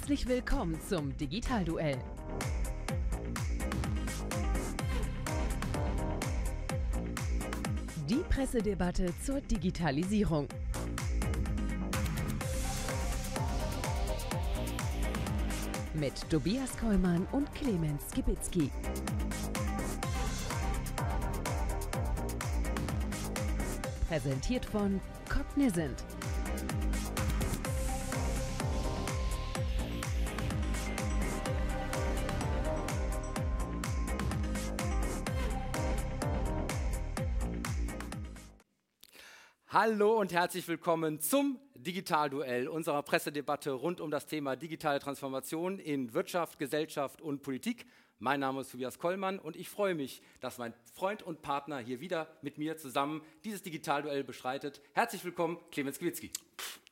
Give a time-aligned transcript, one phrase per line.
[0.00, 1.98] Herzlich willkommen zum Digitalduell.
[8.08, 10.48] Die Pressedebatte zur Digitalisierung.
[15.92, 18.70] Mit Tobias Kollmann und Clemens Skibitzky.
[24.08, 24.98] Präsentiert von
[25.28, 26.02] Cognizant.
[39.82, 46.12] Hallo und herzlich willkommen zum Digitalduell, unserer Pressedebatte rund um das Thema digitale Transformation in
[46.12, 47.86] Wirtschaft, Gesellschaft und Politik.
[48.18, 52.00] Mein Name ist Tobias Kollmann und ich freue mich, dass mein Freund und Partner hier
[52.00, 54.82] wieder mit mir zusammen dieses Digitalduell beschreitet.
[54.92, 56.30] Herzlich willkommen, Clemens Gewitzki.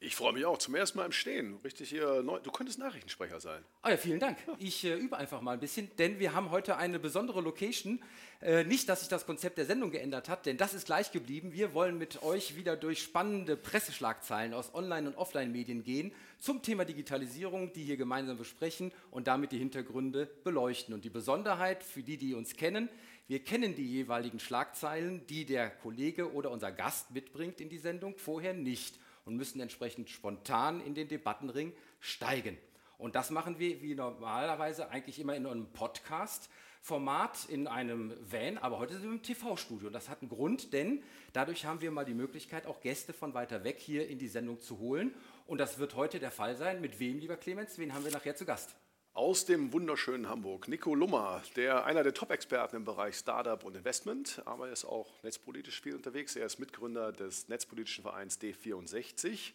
[0.00, 0.58] Ich freue mich auch.
[0.58, 1.58] Zum ersten Mal im Stehen.
[1.64, 2.22] Richtig hier.
[2.22, 2.38] Neu.
[2.38, 3.64] Du könntest Nachrichtensprecher sein.
[3.84, 4.38] Oh ja, vielen Dank.
[4.58, 8.00] Ich äh, übe einfach mal ein bisschen, denn wir haben heute eine besondere Location.
[8.41, 11.52] Äh, nicht, dass sich das Konzept der Sendung geändert hat, denn das ist gleich geblieben.
[11.52, 16.84] Wir wollen mit euch wieder durch spannende Presseschlagzeilen aus Online- und Offline-Medien gehen zum Thema
[16.84, 20.94] Digitalisierung, die hier gemeinsam besprechen und damit die Hintergründe beleuchten.
[20.94, 22.88] Und die Besonderheit für die, die uns kennen,
[23.27, 28.16] wir kennen die jeweiligen Schlagzeilen, die der Kollege oder unser Gast mitbringt in die Sendung,
[28.16, 28.94] vorher nicht
[29.29, 32.59] und müssen entsprechend spontan in den Debattenring steigen.
[32.97, 38.79] Und das machen wir wie normalerweise eigentlich immer in einem Podcast-Format, in einem Van, aber
[38.79, 39.87] heute sind wir im TV-Studio.
[39.87, 43.34] Und das hat einen Grund, denn dadurch haben wir mal die Möglichkeit, auch Gäste von
[43.34, 45.15] weiter weg hier in die Sendung zu holen.
[45.47, 46.81] Und das wird heute der Fall sein.
[46.81, 47.79] Mit wem, lieber Clemens?
[47.79, 48.75] Wen haben wir nachher zu Gast?
[49.19, 50.69] Aus dem wunderschönen Hamburg.
[50.69, 55.08] Nico Lummer, der einer der Top-Experten im Bereich Startup und Investment, aber er ist auch
[55.25, 56.36] netzpolitisch viel unterwegs.
[56.36, 59.55] Er ist Mitgründer des netzpolitischen Vereins D64.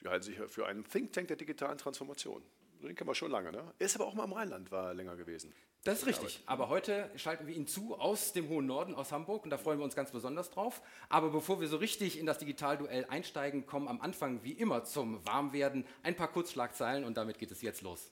[0.00, 2.42] Die halten sich für einen Think Tank der digitalen Transformation.
[2.82, 3.52] Den kennen wir schon lange.
[3.52, 3.62] Ne?
[3.78, 5.54] Er ist aber auch mal im Rheinland, war länger gewesen.
[5.84, 6.42] Das ist richtig.
[6.46, 9.44] Aber heute schalten wir ihn zu aus dem hohen Norden, aus Hamburg.
[9.44, 10.82] Und da freuen wir uns ganz besonders drauf.
[11.08, 15.24] Aber bevor wir so richtig in das Digitalduell einsteigen, kommen am Anfang wie immer zum
[15.24, 17.04] Warmwerden ein paar Kurzschlagzeilen.
[17.04, 18.10] Und damit geht es jetzt los.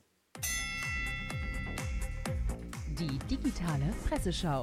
[2.98, 4.62] Die digitale Presseschau.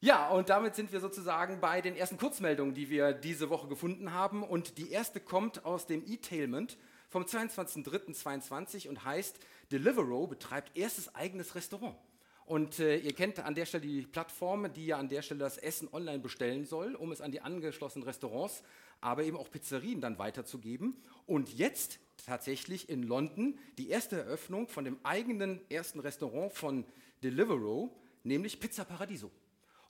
[0.00, 4.12] Ja, und damit sind wir sozusagen bei den ersten Kurzmeldungen, die wir diese Woche gefunden
[4.12, 4.42] haben.
[4.42, 6.76] Und die erste kommt aus dem E-Tailment
[7.08, 9.38] vom 22.03.2022 und heißt,
[9.72, 11.96] Deliveroo betreibt erstes eigenes Restaurant.
[12.44, 15.56] Und äh, ihr kennt an der Stelle die Plattform, die ja an der Stelle das
[15.56, 18.62] Essen online bestellen soll, um es an die angeschlossenen Restaurants,
[19.00, 21.00] aber eben auch Pizzerien dann weiterzugeben.
[21.24, 26.84] Und jetzt tatsächlich in London die erste Eröffnung von dem eigenen ersten Restaurant von
[27.22, 27.90] Deliveroo,
[28.24, 29.30] nämlich Pizza Paradiso.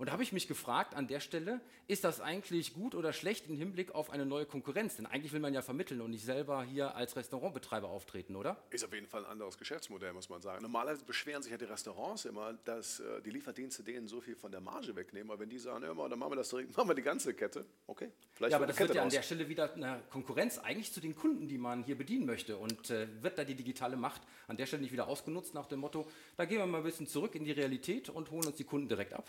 [0.00, 3.50] Und da habe ich mich gefragt an der Stelle, ist das eigentlich gut oder schlecht
[3.50, 4.96] im Hinblick auf eine neue Konkurrenz?
[4.96, 8.56] Denn eigentlich will man ja vermitteln und nicht selber hier als Restaurantbetreiber auftreten, oder?
[8.70, 10.62] Ist auf jeden Fall ein anderes Geschäftsmodell, muss man sagen.
[10.62, 14.50] Normalerweise beschweren sich ja die Restaurants immer, dass äh, die Lieferdienste denen so viel von
[14.50, 15.30] der Marge wegnehmen.
[15.30, 17.66] Aber wenn die sagen, ja, dann machen wir das direkt, machen wir die ganze Kette,
[17.86, 18.10] okay.
[18.32, 19.12] Vielleicht ja, aber das Kette wird ja raus.
[19.12, 22.56] an der Stelle wieder eine Konkurrenz eigentlich zu den Kunden, die man hier bedienen möchte.
[22.56, 25.80] Und äh, wird da die digitale Macht an der Stelle nicht wieder ausgenutzt nach dem
[25.80, 26.08] Motto,
[26.38, 28.88] da gehen wir mal ein bisschen zurück in die Realität und holen uns die Kunden
[28.88, 29.28] direkt ab?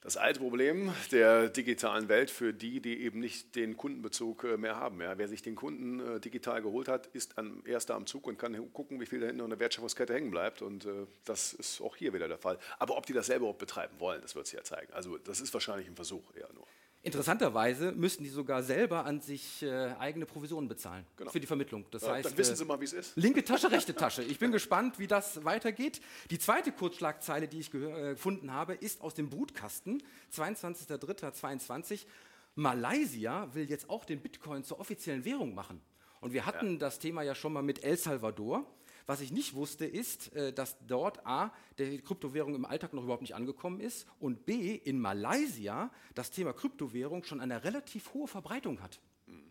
[0.00, 4.76] Das alte Problem der digitalen Welt für die, die eben nicht den Kundenbezug äh, mehr
[4.76, 5.00] haben.
[5.00, 8.38] Ja, wer sich den Kunden äh, digital geholt hat, ist am erster am Zug und
[8.38, 10.62] kann gucken, wie viel da hinten in der Wertschöpfungskette hängen bleibt.
[10.62, 12.58] Und äh, das ist auch hier wieder der Fall.
[12.78, 14.92] Aber ob die das selber überhaupt betreiben wollen, das wird sich ja zeigen.
[14.92, 16.66] Also das ist wahrscheinlich ein Versuch eher nur.
[17.08, 21.30] Interessanterweise müssten die sogar selber an sich äh, eigene Provisionen bezahlen genau.
[21.30, 21.84] für die Vermittlung.
[21.90, 23.16] Das ja, heißt, dann wissen Sie mal, wie es ist.
[23.16, 24.22] Linke Tasche, rechte Tasche.
[24.22, 26.00] Ich bin gespannt, wie das weitergeht.
[26.30, 30.02] Die zweite Kurzschlagzeile, die ich äh, gefunden habe, ist aus dem Brutkasten,
[30.34, 32.06] 22.03.22.
[32.54, 35.80] Malaysia will jetzt auch den Bitcoin zur offiziellen Währung machen.
[36.20, 36.78] Und wir hatten ja.
[36.78, 38.66] das Thema ja schon mal mit El Salvador.
[39.08, 43.22] Was ich nicht wusste, ist, äh, dass dort A, die Kryptowährung im Alltag noch überhaupt
[43.22, 48.82] nicht angekommen ist und B, in Malaysia das Thema Kryptowährung schon eine relativ hohe Verbreitung
[48.82, 49.00] hat.
[49.24, 49.50] Mhm.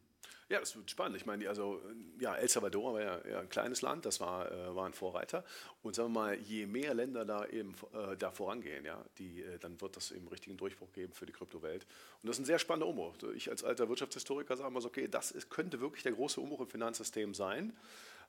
[0.50, 1.18] Ja, das wird spannend.
[1.18, 1.82] Ich meine, also
[2.20, 5.44] ja, El Salvador war ja, ja ein kleines Land, das war, äh, war ein Vorreiter.
[5.82, 9.58] Und sagen wir mal, je mehr Länder da eben äh, da vorangehen, ja, die, äh,
[9.58, 11.88] dann wird das eben richtigen Durchbruch geben für die Kryptowelt.
[12.22, 13.16] Und das ist ein sehr spannender Umbruch.
[13.36, 16.62] Ich als alter Wirtschaftshistoriker sage mal so, okay, das ist, könnte wirklich der große Umbruch
[16.62, 17.76] im Finanzsystem sein.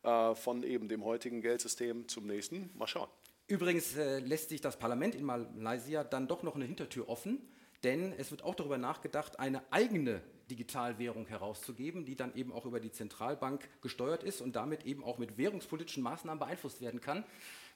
[0.04, 2.70] Äh, von eben dem heutigen Geldsystem zum nächsten.
[2.74, 3.08] Mal schauen.
[3.48, 7.40] Übrigens äh, lässt sich das Parlament in Malaysia dann doch noch eine Hintertür offen,
[7.82, 12.78] denn es wird auch darüber nachgedacht, eine eigene Digitalwährung herauszugeben, die dann eben auch über
[12.78, 17.24] die Zentralbank gesteuert ist und damit eben auch mit währungspolitischen Maßnahmen beeinflusst werden kann.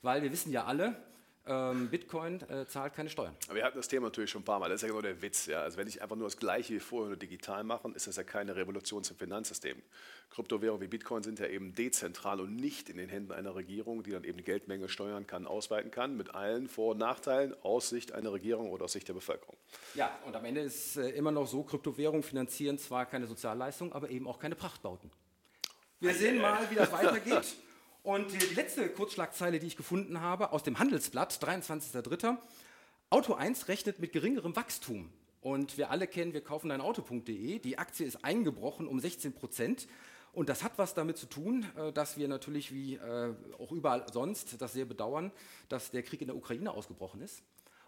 [0.03, 1.03] Weil wir wissen ja alle,
[1.47, 3.35] ähm, Bitcoin äh, zahlt keine Steuern.
[3.49, 4.69] Aber wir hatten das Thema natürlich schon ein paar Mal.
[4.69, 5.47] Das ist ja genau der Witz.
[5.47, 5.63] Ja?
[5.63, 8.23] Also wenn ich einfach nur das Gleiche wie vorher nur digital mache, ist das ja
[8.23, 9.83] keine Revolution zum Finanzsystem.
[10.31, 14.13] Kryptowährungen wie Bitcoin sind ja eben dezentral und nicht in den Händen einer Regierung, die
[14.13, 18.13] dann eben die Geldmenge steuern kann, ausweiten kann, mit allen Vor- und Nachteilen aus Sicht
[18.13, 19.57] einer Regierung oder aus Sicht der Bevölkerung.
[19.95, 24.11] Ja, und am Ende ist äh, immer noch so, Kryptowährungen finanzieren zwar keine Sozialleistung, aber
[24.11, 25.11] eben auch keine Prachtbauten.
[26.01, 27.57] Wir sehen mal, wie das weitergeht.
[28.03, 32.37] Und die letzte Kurzschlagzeile, die ich gefunden habe, aus dem Handelsblatt, 23.03.
[33.11, 35.13] Auto 1 rechnet mit geringerem Wachstum.
[35.41, 37.59] Und wir alle kennen, wir kaufen ein Auto.de.
[37.61, 39.87] Die Aktie ist eingebrochen um 16 Prozent.
[40.33, 44.07] Und das hat was damit zu tun, äh, dass wir natürlich wie äh, auch überall
[44.13, 45.31] sonst das sehr bedauern,
[45.69, 47.43] dass der Krieg in der Ukraine ausgebrochen ist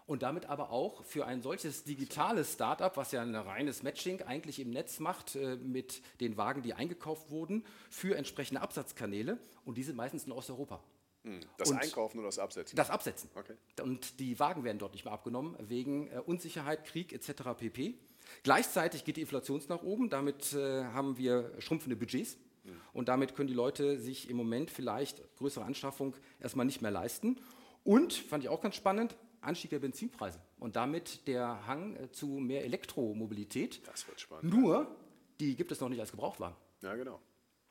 [0.07, 4.59] und damit aber auch für ein solches digitales Startup, was ja ein reines Matching eigentlich
[4.59, 9.93] im Netz macht äh, mit den Wagen, die eingekauft wurden, für entsprechende Absatzkanäle und diese
[9.93, 10.83] meistens in Osteuropa.
[11.23, 12.75] Hm, das und Einkaufen oder das Absetzen?
[12.75, 13.29] Das Absetzen.
[13.33, 13.55] Okay.
[13.81, 17.57] Und die Wagen werden dort nicht mehr abgenommen wegen äh, Unsicherheit, Krieg etc.
[17.57, 17.95] pp.
[18.43, 22.37] Gleichzeitig geht die Inflation nach oben, damit äh, haben wir schrumpfende Budgets.
[22.63, 22.79] Hm.
[22.93, 27.39] Und damit können die Leute sich im Moment vielleicht größere Anschaffung erstmal nicht mehr leisten.
[27.83, 32.27] Und, fand ich auch ganz spannend, Anstieg der Benzinpreise und damit der Hang äh, zu
[32.27, 33.85] mehr Elektromobilität.
[33.87, 34.53] Das wird spannend.
[34.53, 34.95] Nur,
[35.39, 36.55] die gibt es noch nicht als Gebrauchtwagen.
[36.81, 37.19] Ja, genau.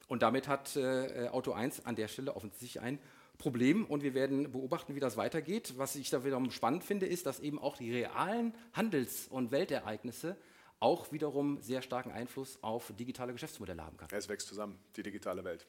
[0.09, 2.99] Und damit hat äh, Auto 1 an der Stelle offensichtlich ein
[3.38, 5.75] Problem und wir werden beobachten, wie das weitergeht.
[5.76, 10.37] Was ich da wiederum spannend finde, ist, dass eben auch die realen Handels- und Weltereignisse
[10.79, 14.09] auch wiederum sehr starken Einfluss auf digitale Geschäftsmodelle haben kann.
[14.12, 15.67] Es wächst zusammen, die digitale Welt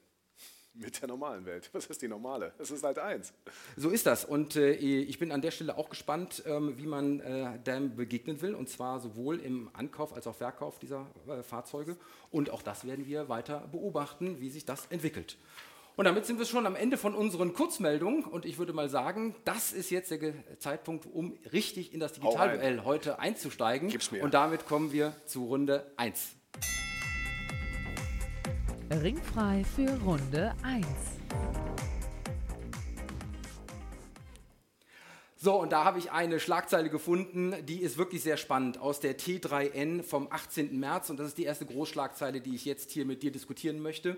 [0.75, 1.69] mit der normalen Welt.
[1.73, 2.53] Was ist die normale?
[2.57, 3.33] Es ist halt eins.
[3.75, 4.25] So ist das.
[4.25, 8.41] Und äh, ich bin an der Stelle auch gespannt, ähm, wie man äh, dem begegnen
[8.41, 8.55] will.
[8.55, 11.97] Und zwar sowohl im Ankauf als auch Verkauf dieser äh, Fahrzeuge.
[12.31, 15.37] Und auch das werden wir weiter beobachten, wie sich das entwickelt.
[15.95, 18.25] Und damit sind wir schon am Ende von unseren Kurzmeldungen.
[18.25, 22.83] Und ich würde mal sagen, das ist jetzt der Zeitpunkt, um richtig in das Digitalduell
[22.83, 23.87] heute einzusteigen.
[23.87, 24.21] Gib's mir.
[24.23, 26.35] Und damit kommen wir zu Runde 1.
[28.91, 30.85] Ringfrei für Runde 1.
[35.35, 39.17] So, und da habe ich eine Schlagzeile gefunden, die ist wirklich sehr spannend, aus der
[39.17, 40.79] T3N vom 18.
[40.79, 41.09] März.
[41.09, 44.17] Und das ist die erste Großschlagzeile, die ich jetzt hier mit dir diskutieren möchte.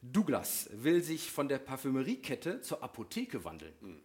[0.00, 4.00] Douglas will sich von der Parfümeriekette zur Apotheke wandeln.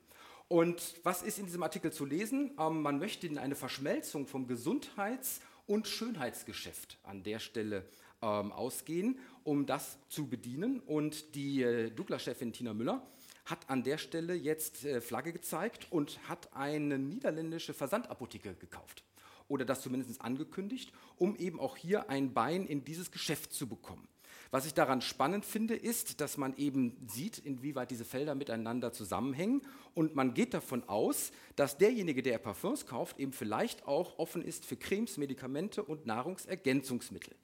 [0.48, 2.52] Und was ist in diesem Artikel zu lesen?
[2.60, 7.86] Ähm, man möchte in eine Verschmelzung vom Gesundheits- und Schönheitsgeschäft an der Stelle
[8.22, 10.80] ähm, ausgehen, um das zu bedienen.
[10.80, 13.06] Und die äh, Douglas-Chefin Tina Müller
[13.46, 19.04] hat an der Stelle jetzt äh, Flagge gezeigt und hat eine niederländische Versandapotheke gekauft.
[19.48, 24.08] Oder das zumindest angekündigt, um eben auch hier ein Bein in dieses Geschäft zu bekommen.
[24.52, 29.62] Was ich daran spannend finde, ist, dass man eben sieht, inwieweit diese Felder miteinander zusammenhängen.
[29.94, 34.66] Und man geht davon aus, dass derjenige, der Parfums kauft, eben vielleicht auch offen ist
[34.66, 37.36] für Cremes, Medikamente und Nahrungsergänzungsmittel.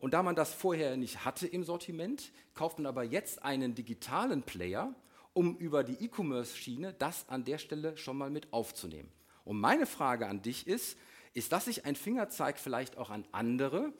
[0.00, 4.42] Und da man das vorher nicht hatte im Sortiment, kauft man aber jetzt einen digitalen
[4.42, 4.94] Player,
[5.34, 9.10] um über die E-Commerce-Schiene das an der Stelle schon mal mit aufzunehmen.
[9.44, 10.96] Und meine Frage an dich ist,
[11.34, 13.92] ist das nicht ein Fingerzeig vielleicht auch an andere,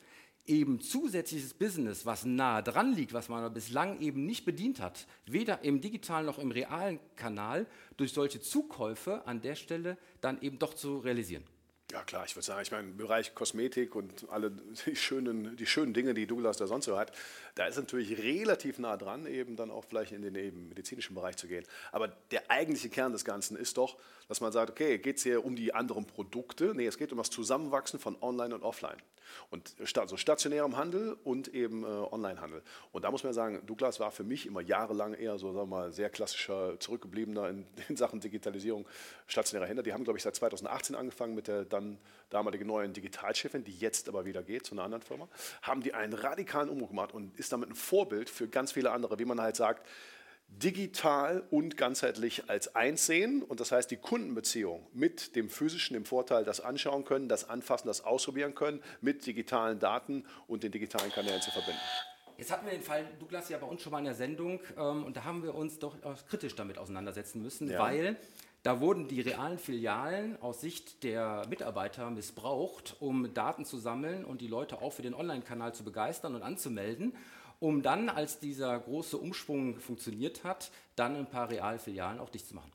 [0.47, 5.63] eben zusätzliches Business, was nahe dran liegt, was man bislang eben nicht bedient hat, weder
[5.63, 10.75] im digitalen noch im realen Kanal, durch solche Zukäufe an der Stelle dann eben doch
[10.75, 11.45] zu realisieren?
[11.91, 14.53] Ja klar, ich würde sagen, ich meine, im Bereich Kosmetik und alle
[14.87, 17.11] die schönen, die schönen Dinge, die Douglas da sonst so hat,
[17.57, 21.37] da ist natürlich relativ nah dran, eben dann auch vielleicht in den eben medizinischen Bereich
[21.37, 21.65] zu gehen.
[21.91, 23.97] Aber der eigentliche Kern des Ganzen ist doch,
[24.29, 26.73] dass man sagt, okay, geht es hier um die anderen Produkte?
[26.77, 29.03] Nee, es geht um das Zusammenwachsen von Online und Offline.
[29.51, 32.63] Und also stationärem Handel und eben äh, Onlinehandel.
[32.93, 35.77] Und da muss man sagen, Douglas war für mich immer jahrelang eher so, sagen wir
[35.77, 38.87] mal, sehr klassischer, zurückgebliebener in, in Sachen Digitalisierung
[39.27, 39.83] stationärer Händler.
[39.83, 41.99] Die haben, glaube ich, seit 2018 angefangen mit der dann
[42.31, 45.29] damaligen neuen Digitalchefin, die jetzt aber wieder geht zu einer anderen Firma.
[45.63, 49.19] Haben die einen radikalen Umbruch gemacht und ist damit ein Vorbild für ganz viele andere,
[49.19, 49.87] wie man halt sagt,
[50.49, 53.43] digital und ganzheitlich als eins sehen.
[53.43, 57.87] Und das heißt, die Kundenbeziehung mit dem physischen, dem Vorteil, das anschauen können, das anfassen,
[57.87, 61.81] das ausprobieren können, mit digitalen Daten und den digitalen Kanälen zu verbinden.
[62.37, 65.05] Jetzt hatten wir den Fall Douglas ja bei uns schon mal in der Sendung ähm,
[65.05, 65.95] und da haben wir uns doch
[66.27, 67.79] kritisch damit auseinandersetzen müssen, ja.
[67.79, 68.17] weil
[68.63, 74.41] da wurden die realen Filialen aus Sicht der Mitarbeiter missbraucht, um Daten zu sammeln und
[74.41, 77.15] die Leute auch für den Online-Kanal zu begeistern und anzumelden
[77.61, 82.55] um dann, als dieser große Umschwung funktioniert hat, dann ein paar Realfilialen auch dicht zu
[82.55, 82.73] machen.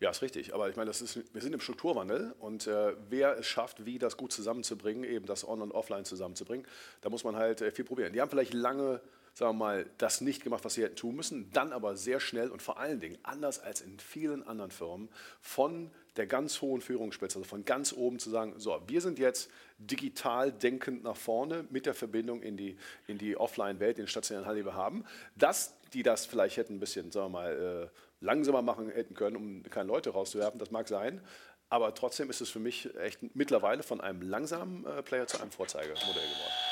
[0.00, 0.52] Ja, ist richtig.
[0.52, 3.98] Aber ich meine, das ist, wir sind im Strukturwandel und äh, wer es schafft, wie
[3.98, 6.66] das gut zusammenzubringen, eben das On- und Offline zusammenzubringen,
[7.00, 8.12] da muss man halt äh, viel probieren.
[8.12, 9.00] Die haben vielleicht lange
[9.36, 12.50] sagen wir mal, das nicht gemacht, was sie hätten tun müssen, dann aber sehr schnell
[12.50, 15.10] und vor allen Dingen, anders als in vielen anderen Firmen,
[15.42, 19.50] von der ganz hohen Führungsspitze, also von ganz oben zu sagen, so, wir sind jetzt
[19.76, 24.46] digital denkend nach vorne mit der Verbindung in die, in die Offline-Welt, in den stationären
[24.46, 25.04] Handel, die wir haben.
[25.34, 29.36] Dass die das vielleicht hätten ein bisschen, sagen wir mal, äh, langsamer machen hätten können,
[29.36, 31.20] um keine Leute rauszuwerfen, das mag sein.
[31.68, 35.50] Aber trotzdem ist es für mich echt mittlerweile von einem langsamen äh, Player zu einem
[35.50, 36.65] Vorzeigemodell geworden.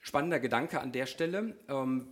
[0.00, 1.56] Spannender Gedanke an der Stelle.
[1.68, 2.08] Ähm,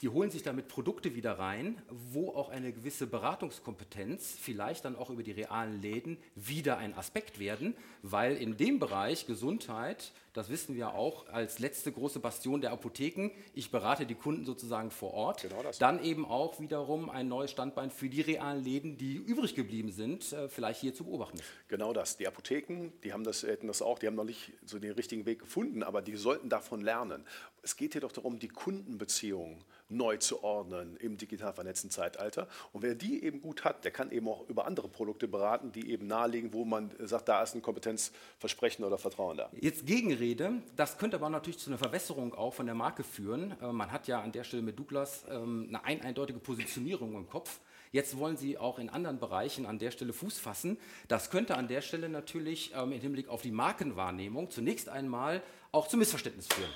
[0.00, 5.10] die holen sich damit Produkte wieder rein, wo auch eine gewisse Beratungskompetenz, vielleicht dann auch
[5.10, 10.74] über die realen Läden, wieder ein Aspekt werden, weil in dem Bereich Gesundheit, das wissen
[10.74, 15.42] wir auch als letzte große Bastion der Apotheken, ich berate die Kunden sozusagen vor Ort,
[15.42, 19.92] genau dann eben auch wiederum ein neues Standbein für die realen Läden, die übrig geblieben
[19.92, 21.46] sind, äh, vielleicht hier zu beobachten ist.
[21.68, 22.16] Genau das.
[22.16, 25.26] Die Apotheken, die haben das, hätten das auch, die haben noch nicht so den richtigen
[25.26, 27.24] Weg gefunden, aber die sollten davon lernen.
[27.62, 32.48] Es geht hier doch darum, die Kundenbeziehungen neu zu ordnen im digital vernetzten Zeitalter.
[32.72, 35.90] Und wer die eben gut hat, der kann eben auch über andere Produkte beraten, die
[35.90, 39.50] eben nahelegen, wo man sagt, da ist ein Kompetenzversprechen oder Vertrauen da.
[39.60, 39.88] Jetzt
[40.20, 43.54] Gegenrede, das könnte aber natürlich zu einer Verwässerung auch von der Marke führen.
[43.62, 47.28] Äh, man hat ja an der Stelle mit Douglas ähm, eine ein eindeutige Positionierung im
[47.28, 47.60] Kopf.
[47.90, 50.76] Jetzt wollen Sie auch in anderen Bereichen an der Stelle Fuß fassen.
[51.08, 55.88] Das könnte an der Stelle natürlich ähm, im Hinblick auf die Markenwahrnehmung zunächst einmal auch
[55.88, 56.70] zu Missverständnis führen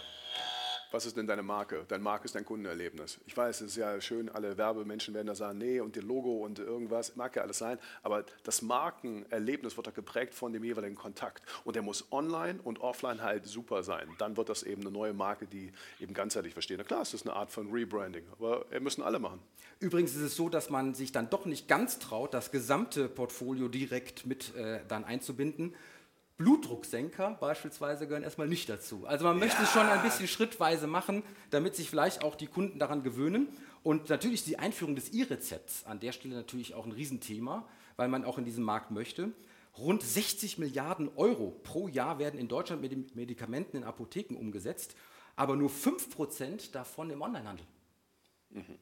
[0.95, 1.85] was ist denn deine Marke?
[1.89, 3.19] Deine Marke ist dein Kundenerlebnis.
[3.27, 6.45] Ich weiß, es ist ja schön, alle Werbemenschen werden da sagen, nee, und ihr Logo
[6.45, 10.95] und irgendwas, mag ja alles sein, aber das Markenerlebnis wird doch geprägt von dem jeweiligen
[10.95, 11.43] Kontakt.
[11.65, 14.09] Und der muss online und offline halt super sein.
[14.19, 16.79] Dann wird das eben eine neue Marke, die eben ganzheitlich versteht.
[16.79, 19.41] Na klar, es ist eine Art von Rebranding, aber wir müssen alle machen.
[19.81, 23.67] Übrigens ist es so, dass man sich dann doch nicht ganz traut, das gesamte Portfolio
[23.67, 25.75] direkt mit äh, dann einzubinden
[26.37, 29.07] Blutdrucksenker beispielsweise gehören erstmal nicht dazu.
[29.07, 29.63] Also man möchte ja.
[29.65, 33.49] es schon ein bisschen schrittweise machen, damit sich vielleicht auch die Kunden daran gewöhnen.
[33.85, 38.25] Und natürlich die Einführung des E-Rezepts an der Stelle natürlich auch ein Riesenthema, weil man
[38.25, 39.33] auch in diesem Markt möchte.
[39.79, 44.97] Rund 60 Milliarden Euro pro Jahr werden in Deutschland mit Medikamenten in Apotheken umgesetzt,
[45.37, 47.67] aber nur 5% davon im Onlinehandel.
[48.51, 48.79] Mhm.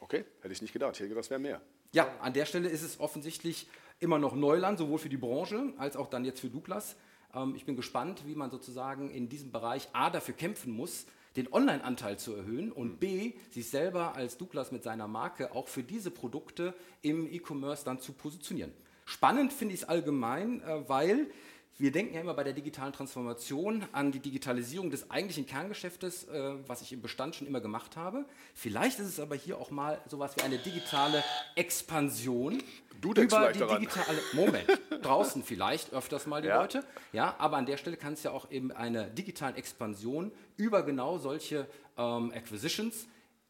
[0.00, 0.94] Okay, hätte ich nicht gedacht.
[0.94, 1.60] Ich hätte gedacht, das wäre mehr.
[1.92, 3.68] Ja, an der Stelle ist es offensichtlich
[4.00, 6.96] immer noch Neuland, sowohl für die Branche als auch dann jetzt für Douglas.
[7.34, 11.52] Ähm, ich bin gespannt, wie man sozusagen in diesem Bereich A dafür kämpfen muss, den
[11.52, 16.10] Online-Anteil zu erhöhen und B, sich selber als Douglas mit seiner Marke auch für diese
[16.10, 18.72] Produkte im E-Commerce dann zu positionieren.
[19.04, 21.28] Spannend finde ich es allgemein, äh, weil
[21.76, 26.54] wir denken ja immer bei der digitalen Transformation an die Digitalisierung des eigentlichen Kerngeschäftes, äh,
[26.68, 28.26] was ich im Bestand schon immer gemacht habe.
[28.54, 31.24] Vielleicht ist es aber hier auch mal sowas wie eine digitale
[31.56, 32.62] Expansion
[33.12, 33.80] du über die daran.
[33.80, 34.66] digitale Moment
[35.02, 36.60] draußen vielleicht öfters mal die ja.
[36.60, 40.82] Leute, ja, aber an der Stelle kann es ja auch eben eine digitale Expansion über
[40.82, 41.66] genau solche
[41.98, 43.06] ähm, Acquisitions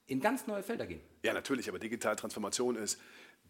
[0.07, 1.01] in ganz neue Felder gehen.
[1.23, 2.99] Ja, natürlich, aber digitale Transformation ist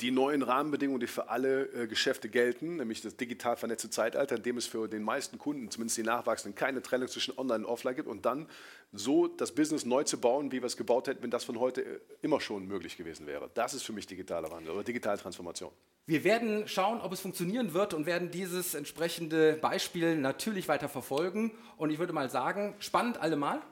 [0.00, 4.42] die neuen Rahmenbedingungen, die für alle äh, Geschäfte gelten, nämlich das digital vernetzte Zeitalter, in
[4.42, 7.94] dem es für den meisten Kunden, zumindest die Nachwachsenden, keine Trennung zwischen Online und Offline
[7.94, 8.48] gibt und dann
[8.92, 11.84] so das Business neu zu bauen, wie wir es gebaut hätten, wenn das von heute
[11.84, 13.50] äh, immer schon möglich gewesen wäre.
[13.54, 15.70] Das ist für mich digitaler Wandel oder digitale Transformation.
[16.06, 21.52] Wir werden schauen, ob es funktionieren wird und werden dieses entsprechende Beispiel natürlich weiter verfolgen.
[21.76, 23.62] Und ich würde mal sagen, spannend allemal.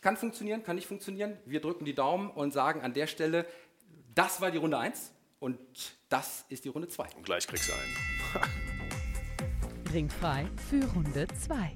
[0.00, 1.36] Kann funktionieren, kann nicht funktionieren.
[1.44, 3.44] Wir drücken die Daumen und sagen an der Stelle,
[4.14, 5.12] das war die Runde 1.
[5.40, 5.58] Und
[6.08, 7.16] das ist die Runde 2.
[7.16, 8.54] Und gleich kriegst du einen.
[9.92, 11.74] Ringfrei für Runde 2.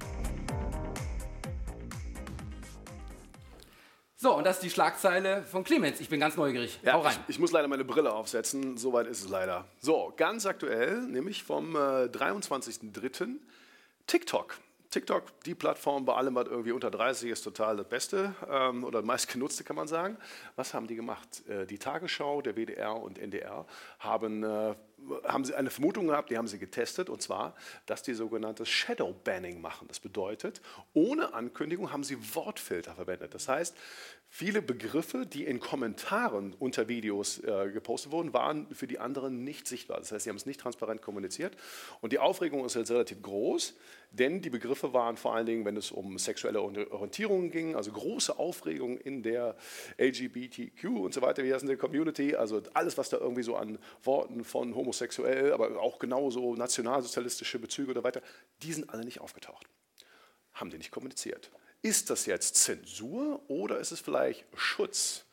[4.17, 6.01] So, und das ist die Schlagzeile von Clemens.
[6.01, 6.81] Ich bin ganz neugierig.
[6.83, 7.15] Ja, Hau rein.
[7.25, 8.79] Ich, ich, muss leider meine Brille aufsetzen.
[8.79, 9.67] Soweit ist es leider.
[9.81, 13.37] So, ganz aktuell, nämlich vom äh, 23.03.
[14.07, 14.59] TikTok.
[14.95, 19.03] TikTok, die Plattform bei allem, was irgendwie unter 30 ist, total das Beste ähm, oder
[19.03, 20.17] meistgenutzte, kann man sagen.
[20.55, 21.43] Was haben die gemacht?
[21.49, 23.67] Äh, die Tagesschau, der WDR und NDR
[23.99, 24.77] haben, äh,
[25.25, 27.55] haben sie eine Vermutung gehabt, die haben sie getestet, und zwar,
[27.87, 29.89] dass die sogenanntes Shadow Banning machen.
[29.89, 30.61] Das bedeutet,
[30.93, 33.35] ohne Ankündigung haben sie Wortfilter verwendet.
[33.35, 33.77] Das heißt,
[34.37, 39.69] Viele Begriffe, die in Kommentaren unter Videos äh, gepostet wurden, waren für die anderen nicht
[39.69, 40.01] sichtbar.
[40.01, 41.57] Das heißt, sie haben es nicht transparent kommuniziert.
[42.01, 43.77] Und die Aufregung ist jetzt relativ groß,
[44.11, 48.37] denn die Begriffe waren vor allen Dingen, wenn es um sexuelle Orientierungen ging, also große
[48.37, 49.55] Aufregung in der
[49.99, 53.79] LGBTQ und so weiter, wie heißt der Community, also alles, was da irgendwie so an
[54.03, 58.23] Worten von homosexuell, aber auch genauso nationalsozialistische Bezüge oder weiter,
[58.63, 59.67] die sind alle nicht aufgetaucht.
[60.53, 61.51] Haben die nicht kommuniziert.
[61.83, 65.25] Ist das jetzt Zensur oder ist es vielleicht Schutz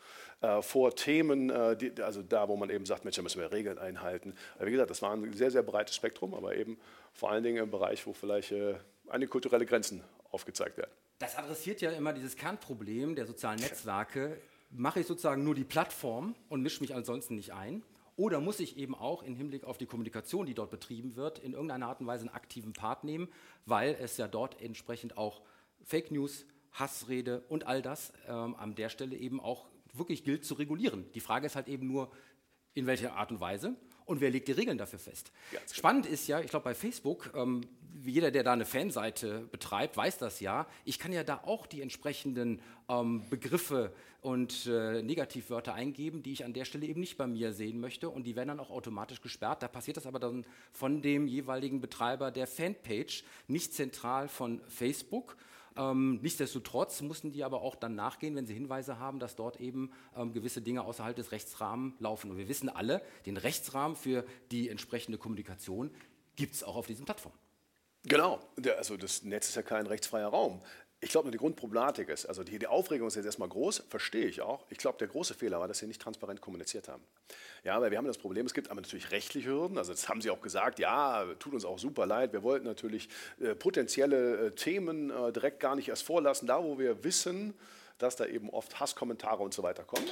[0.42, 3.78] äh, vor Themen, äh, also da, wo man eben sagt, Mensch, da müssen wir Regeln
[3.78, 4.36] einhalten.
[4.60, 6.78] Wie gesagt, das war ein sehr, sehr breites Spektrum, aber eben
[7.14, 8.76] vor allen Dingen im Bereich, wo vielleicht äh,
[9.08, 10.92] einige kulturelle Grenzen aufgezeigt werden.
[11.20, 14.42] Das adressiert ja immer dieses Kernproblem der sozialen Netzwerke.
[14.72, 17.84] mache ich sozusagen nur die Plattform und mische mich ansonsten nicht ein?
[18.16, 21.54] Oder muss ich eben auch im Hinblick auf die Kommunikation, die dort betrieben wird, in
[21.54, 23.30] irgendeiner Art und Weise einen aktiven Part nehmen,
[23.66, 25.42] weil es ja dort entsprechend auch
[25.84, 30.54] Fake News, Hassrede und all das ähm, an der Stelle eben auch wirklich gilt zu
[30.54, 31.06] regulieren.
[31.14, 32.12] Die Frage ist halt eben nur,
[32.74, 33.76] in welcher Art und Weise
[34.12, 35.32] und wer legt die Regeln dafür fest.
[35.52, 35.76] Ganz.
[35.76, 37.62] Spannend ist ja, ich glaube bei Facebook, ähm,
[38.04, 40.68] jeder, der da eine Fanseite betreibt, weiß das ja.
[40.86, 46.46] Ich kann ja da auch die entsprechenden ähm, Begriffe und äh, Negativwörter eingeben, die ich
[46.46, 49.22] an der Stelle eben nicht bei mir sehen möchte und die werden dann auch automatisch
[49.22, 49.64] gesperrt.
[49.64, 55.38] Da passiert das aber dann von dem jeweiligen Betreiber der Fanpage, nicht zentral von Facebook.
[55.78, 59.92] Ähm, nichtsdestotrotz mussten die aber auch dann nachgehen, wenn sie Hinweise haben, dass dort eben
[60.16, 62.32] ähm, gewisse Dinge außerhalb des Rechtsrahmens laufen.
[62.32, 65.92] Und wir wissen alle, den Rechtsrahmen für die entsprechende Kommunikation
[66.36, 67.38] gibt es auch auf diesen Plattformen.
[68.04, 68.40] Genau,
[68.78, 70.62] also das Netz ist ja kein rechtsfreier Raum.
[71.04, 74.42] Ich glaube, die Grundproblematik ist, also die, die, Aufregung ist jetzt erstmal groß, verstehe ich
[74.42, 74.68] auch.
[74.70, 77.02] Ich glaube, der große Fehler war, dass sie nicht transparent kommuniziert haben.
[77.64, 79.80] Ja, weil wir haben das Problem, es gibt aber natürlich rechtliche Hürden.
[79.80, 82.34] Also das haben sie auch gesagt, ja, tut uns auch super leid.
[82.34, 86.78] Wir wollten natürlich äh, potenzielle äh, Themen äh, direkt gar nicht erst vorlassen, da wo
[86.78, 87.56] wir wissen,
[87.98, 90.08] dass da eben oft Hasskommentare und so weiter kommen.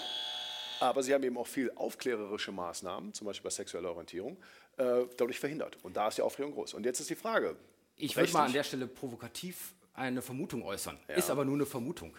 [0.80, 4.38] Aber sie haben eben auch viel aufklärerische Maßnahmen, zum Beispiel bei sexueller Orientierung,
[4.78, 5.78] äh, dadurch verhindert.
[5.84, 6.74] Und da ist die Aufregung groß.
[6.74, 7.56] Und jetzt ist die Frage.
[7.96, 10.98] Ich würde mal an der Stelle provokativ eine Vermutung äußern.
[11.08, 11.16] Ja.
[11.16, 12.16] Ist aber nur eine Vermutung,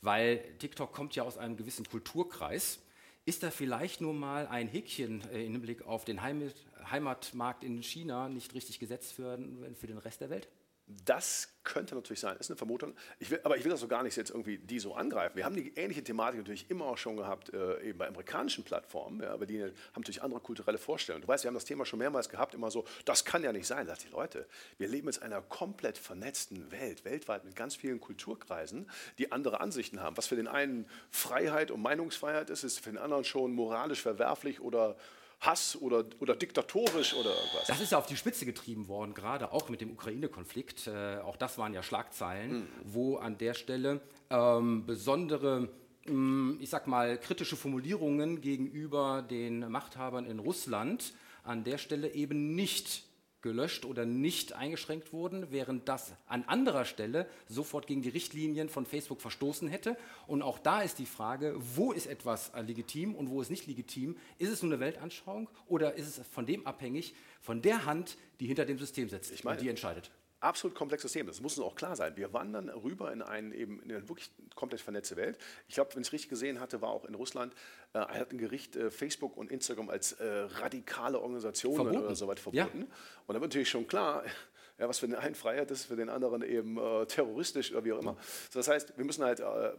[0.00, 2.80] weil TikTok kommt ja aus einem gewissen Kulturkreis.
[3.26, 6.54] Ist da vielleicht nur mal ein Häkchen äh, im Hinblick auf den Heimat,
[6.90, 9.38] Heimatmarkt in China nicht richtig gesetzt für,
[9.74, 10.48] für den Rest der Welt?
[10.86, 12.94] Das könnte natürlich sein, ist eine Vermutung.
[13.18, 15.34] Ich will, aber ich will das so gar nicht jetzt irgendwie die so angreifen.
[15.34, 19.22] Wir haben die ähnliche Thematik natürlich immer auch schon gehabt, äh, eben bei amerikanischen Plattformen,
[19.22, 21.22] ja, aber die haben natürlich andere kulturelle Vorstellungen.
[21.22, 23.66] Du weißt, wir haben das Thema schon mehrmals gehabt, immer so, das kann ja nicht
[23.66, 23.86] sein.
[23.86, 28.90] Sagt die Leute, wir leben in einer komplett vernetzten Welt, weltweit mit ganz vielen Kulturkreisen,
[29.16, 30.18] die andere Ansichten haben.
[30.18, 34.60] Was für den einen Freiheit und Meinungsfreiheit ist, ist für den anderen schon moralisch verwerflich
[34.60, 34.96] oder
[35.40, 37.66] Hass oder, oder diktatorisch oder irgendwas.
[37.66, 40.86] Das ist ja auf die Spitze getrieben worden, gerade auch mit dem Ukraine-Konflikt.
[40.86, 42.66] Äh, auch das waren ja Schlagzeilen, mhm.
[42.84, 44.00] wo an der Stelle
[44.30, 45.68] ähm, besondere
[46.06, 52.54] mm, ich sag mal, kritische Formulierungen gegenüber den Machthabern in Russland an der Stelle eben
[52.54, 53.04] nicht
[53.44, 58.86] gelöscht oder nicht eingeschränkt wurden, während das an anderer Stelle sofort gegen die Richtlinien von
[58.86, 59.96] Facebook verstoßen hätte.
[60.26, 64.16] Und auch da ist die Frage, wo ist etwas legitim und wo ist nicht legitim?
[64.38, 68.46] Ist es nur eine Weltanschauung oder ist es von dem abhängig, von der Hand, die
[68.46, 70.10] hinter dem System sitzt ich meine, und die entscheidet?
[70.44, 71.28] Absolut komplexes Thema.
[71.28, 72.16] Das muss uns auch klar sein.
[72.16, 75.38] Wir wandern rüber in, einen, eben, in eine wirklich komplett vernetzte Welt.
[75.68, 77.54] Ich glaube, wenn ich es richtig gesehen hatte, war auch in Russland,
[77.92, 82.04] äh, hat ein Gericht äh, Facebook und Instagram als äh, radikale Organisationen verboten.
[82.04, 82.80] oder so weiter verboten.
[82.80, 82.86] Ja.
[83.26, 84.24] Und da wird natürlich schon klar,
[84.78, 87.92] ja, was für den einen Freiheit ist, für den anderen eben äh, terroristisch oder wie
[87.92, 88.16] auch immer.
[88.50, 89.72] So, das heißt, wir müssen halt äh,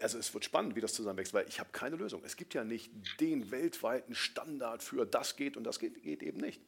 [0.00, 2.22] also es wird spannend, wie das zusammenwächst, weil ich habe keine Lösung.
[2.24, 2.90] Es gibt ja nicht
[3.20, 6.60] den weltweiten Standard für das geht und das geht, geht eben nicht.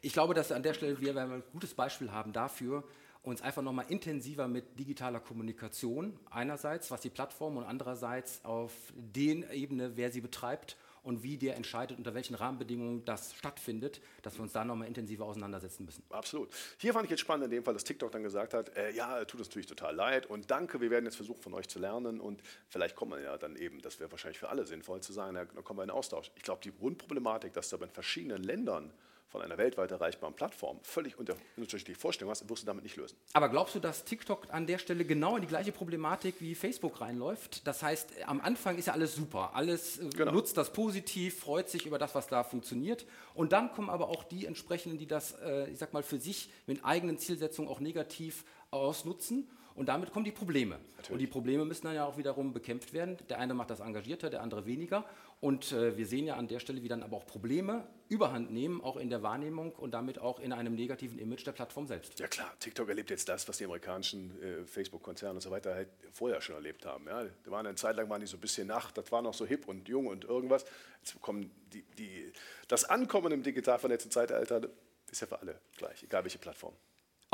[0.00, 2.84] Ich glaube, dass an der Stelle wir ein gutes Beispiel haben dafür,
[3.24, 9.50] uns einfach nochmal intensiver mit digitaler Kommunikation einerseits, was die Plattform und andererseits auf den
[9.50, 14.42] Ebene, wer sie betreibt und wie der entscheidet, unter welchen Rahmenbedingungen das stattfindet, dass wir
[14.42, 16.02] uns da nochmal intensiver auseinandersetzen müssen.
[16.10, 16.48] Absolut.
[16.78, 19.24] Hier fand ich jetzt spannend in dem Fall, dass TikTok dann gesagt hat, äh, ja,
[19.24, 22.20] tut uns natürlich total leid und danke, wir werden jetzt versuchen, von euch zu lernen
[22.20, 25.34] und vielleicht kommen wir ja dann eben, das wäre wahrscheinlich für alle sinnvoll zu sagen,
[25.34, 26.30] dann kommen wir in Austausch.
[26.36, 28.92] Ich glaube, die Grundproblematik, dass da in verschiedenen Ländern
[29.34, 33.16] von einer weltweit erreichbaren Plattform völlig unterschiedliche Vorstellungen hast, wirst du damit nicht lösen.
[33.32, 37.00] Aber glaubst du, dass TikTok an der Stelle genau in die gleiche Problematik wie Facebook
[37.00, 37.66] reinläuft?
[37.66, 40.30] Das heißt, am Anfang ist ja alles super, alles äh, genau.
[40.30, 43.06] nutzt das positiv, freut sich über das, was da funktioniert.
[43.34, 46.48] Und dann kommen aber auch die entsprechenden, die das, äh, ich sag mal, für sich
[46.68, 49.50] mit eigenen Zielsetzungen auch negativ ausnutzen.
[49.74, 50.78] Und damit kommen die Probleme.
[50.96, 51.10] Natürlich.
[51.10, 53.16] Und die Probleme müssen dann ja auch wiederum bekämpft werden.
[53.28, 55.04] Der eine macht das engagierter, der andere weniger.
[55.40, 58.80] Und äh, wir sehen ja an der Stelle, wie dann aber auch Probleme überhand nehmen,
[58.80, 62.18] auch in der Wahrnehmung und damit auch in einem negativen Image der Plattform selbst.
[62.20, 65.88] Ja klar, TikTok erlebt jetzt das, was die amerikanischen äh, Facebook-Konzerne und so weiter halt
[66.12, 67.06] vorher schon erlebt haben.
[67.06, 67.24] Ja.
[67.24, 69.44] Da waren eine Zeit lang waren die so ein bisschen nach, das war noch so
[69.44, 70.64] hip und jung und irgendwas.
[71.02, 72.32] Jetzt kommen die, die,
[72.68, 74.68] das Ankommen im digital vernetzten Zeitalter
[75.10, 76.74] ist ja für alle gleich, egal welche Plattform.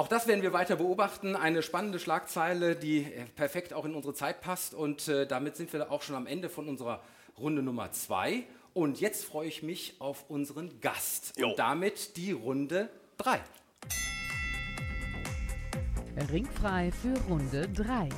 [0.01, 1.37] Auch das werden wir weiter beobachten.
[1.37, 4.73] Eine spannende Schlagzeile, die äh, perfekt auch in unsere Zeit passt.
[4.73, 7.03] Und äh, damit sind wir auch schon am Ende von unserer
[7.39, 8.45] Runde Nummer zwei.
[8.73, 11.51] Und jetzt freue ich mich auf unseren Gast jo.
[11.51, 13.41] und damit die Runde drei.
[16.33, 18.09] Ringfrei für Runde drei.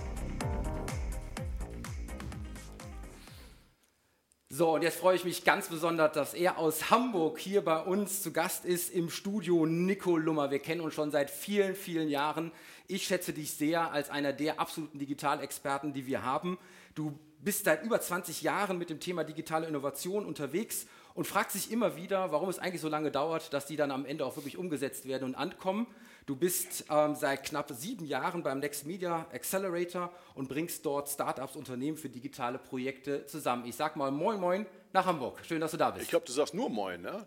[4.55, 8.23] So, und jetzt freue ich mich ganz besonders, dass er aus Hamburg hier bei uns
[8.23, 10.51] zu Gast ist im Studio Nico Lummer.
[10.51, 12.53] Wir kennen uns schon seit vielen, vielen Jahren.
[12.87, 16.59] Ich schätze dich sehr als einer der absoluten Digitalexperten, die wir haben.
[16.95, 21.73] Du bist seit über 20 Jahren mit dem Thema digitale Innovation unterwegs und fragst sich
[21.73, 24.59] immer wieder, warum es eigentlich so lange dauert, dass die dann am Ende auch wirklich
[24.59, 25.87] umgesetzt werden und ankommen.
[26.27, 31.57] Du bist ähm, seit knapp sieben Jahren beim Next Media Accelerator und bringst dort Startups,
[31.57, 33.65] Unternehmen für digitale Projekte zusammen.
[33.67, 35.41] Ich sag mal Moin Moin nach Hamburg.
[35.45, 36.05] Schön, dass du da bist.
[36.05, 37.27] Ich glaube, du sagst nur Moin, ne?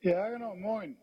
[0.00, 0.96] Ja, genau, Moin.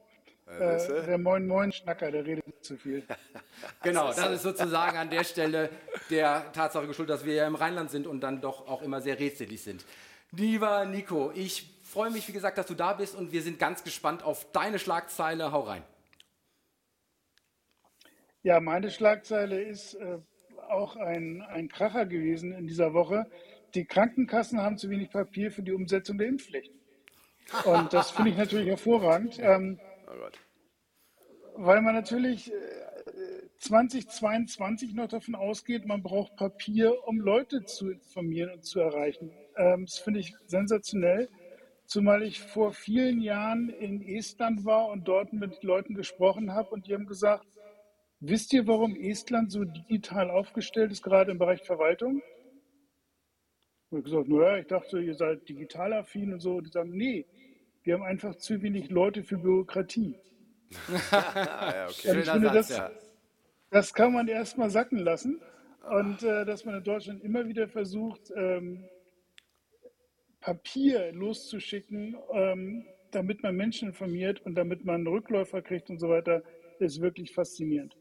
[0.48, 3.06] Äh, der Moin Moin Schnacker, der redet nicht zu viel.
[3.84, 5.70] genau, das ist sozusagen an der Stelle
[6.10, 9.20] der Tatsache geschuldet, dass wir ja im Rheinland sind und dann doch auch immer sehr
[9.20, 9.86] rätselig sind.
[10.32, 13.84] Lieber Nico, ich freue mich, wie gesagt, dass du da bist und wir sind ganz
[13.84, 15.52] gespannt auf deine Schlagzeile.
[15.52, 15.84] Hau rein.
[18.43, 20.17] Ja, meine Schlagzeile ist äh,
[20.69, 23.27] auch ein, ein Kracher gewesen in dieser Woche.
[23.75, 26.71] Die Krankenkassen haben zu wenig Papier für die Umsetzung der Impfpflicht.
[27.65, 29.39] Und das finde ich natürlich hervorragend.
[29.41, 30.27] Ähm, oh
[31.56, 32.51] weil man natürlich
[33.60, 39.32] 2022 äh, noch davon ausgeht, man braucht Papier, um Leute zu informieren und zu erreichen.
[39.58, 41.30] Ähm, das finde ich sensationell,
[41.86, 46.88] zumal ich vor vielen Jahren in Estland war und dort mit Leuten gesprochen habe und
[46.88, 47.45] die haben gesagt,
[48.24, 52.22] Wisst ihr, warum Estland so digital aufgestellt ist, gerade im Bereich Verwaltung?
[53.88, 56.62] Ich habe gesagt, naja, ich dachte, ihr seid digital affin und so.
[56.62, 57.26] Die sagen, nee,
[57.82, 60.20] wir haben einfach zu wenig Leute für Bürokratie.
[61.12, 62.20] ja, okay.
[62.20, 62.80] ich finde, das,
[63.72, 65.42] das kann man erstmal sacken lassen.
[65.90, 68.88] Und äh, dass man in Deutschland immer wieder versucht, ähm,
[70.42, 76.44] Papier loszuschicken, ähm, damit man Menschen informiert und damit man Rückläufer kriegt und so weiter,
[76.78, 77.96] ist wirklich faszinierend.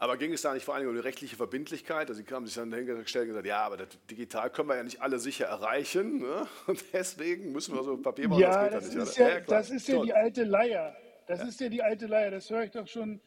[0.00, 2.08] Aber ging es da nicht vor allem um die rechtliche Verbindlichkeit?
[2.08, 3.76] Also sie haben sich dann hingestellt und gesagt, ja, aber
[4.10, 6.20] digital können wir ja nicht alle sicher erreichen.
[6.20, 6.46] Ne?
[6.66, 8.40] Und deswegen müssen wir so Papier machen.
[8.40, 10.96] Ja, das, das, ist ja, ja das ist ja die alte Leier.
[11.26, 12.30] Das ist ja die alte Leier.
[12.30, 13.20] Das höre ich doch schon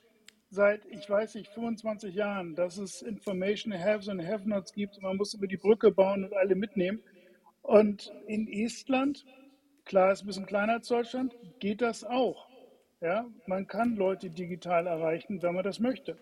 [0.50, 5.00] seit, ich weiß nicht, 25 Jahren, dass es Information Haves und Have-Nots gibt.
[5.00, 7.04] Man muss über die Brücke bauen und alle mitnehmen.
[7.62, 9.26] Und in Estland,
[9.86, 12.48] klar, ist ein bisschen kleiner als Deutschland, geht das auch.
[13.00, 16.18] Ja, man kann Leute digital erreichen, wenn man das möchte.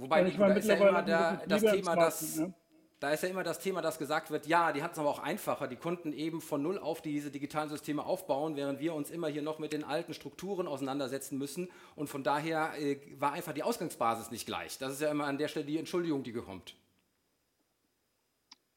[0.00, 2.54] Wobei ich meine, ist ja immer der, das Thema, das, ne?
[3.00, 5.18] da ist ja immer das Thema, dass gesagt wird, ja, die hatten es aber auch
[5.18, 9.28] einfacher, die konnten eben von null auf diese digitalen Systeme aufbauen, während wir uns immer
[9.28, 11.68] hier noch mit den alten Strukturen auseinandersetzen müssen.
[11.96, 14.78] Und von daher äh, war einfach die Ausgangsbasis nicht gleich.
[14.78, 16.74] Das ist ja immer an der Stelle die Entschuldigung, die kommt.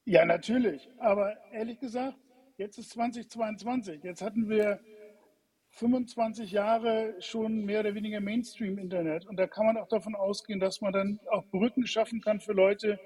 [0.06, 0.90] Ja, natürlich.
[1.00, 2.18] Aber ehrlich gesagt,
[2.58, 4.04] jetzt ist 2022.
[4.04, 4.82] Jetzt hatten wir
[5.74, 9.26] 25 Jahre schon mehr oder weniger Mainstream-Internet.
[9.26, 12.54] Und da kann man auch davon ausgehen, dass man dann auch Brücken schaffen kann für
[12.54, 13.00] Leute,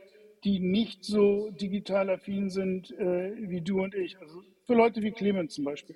[0.43, 4.19] die nicht so digital affin sind äh, wie du und ich.
[4.19, 5.95] Also für Leute wie Clemens zum Beispiel.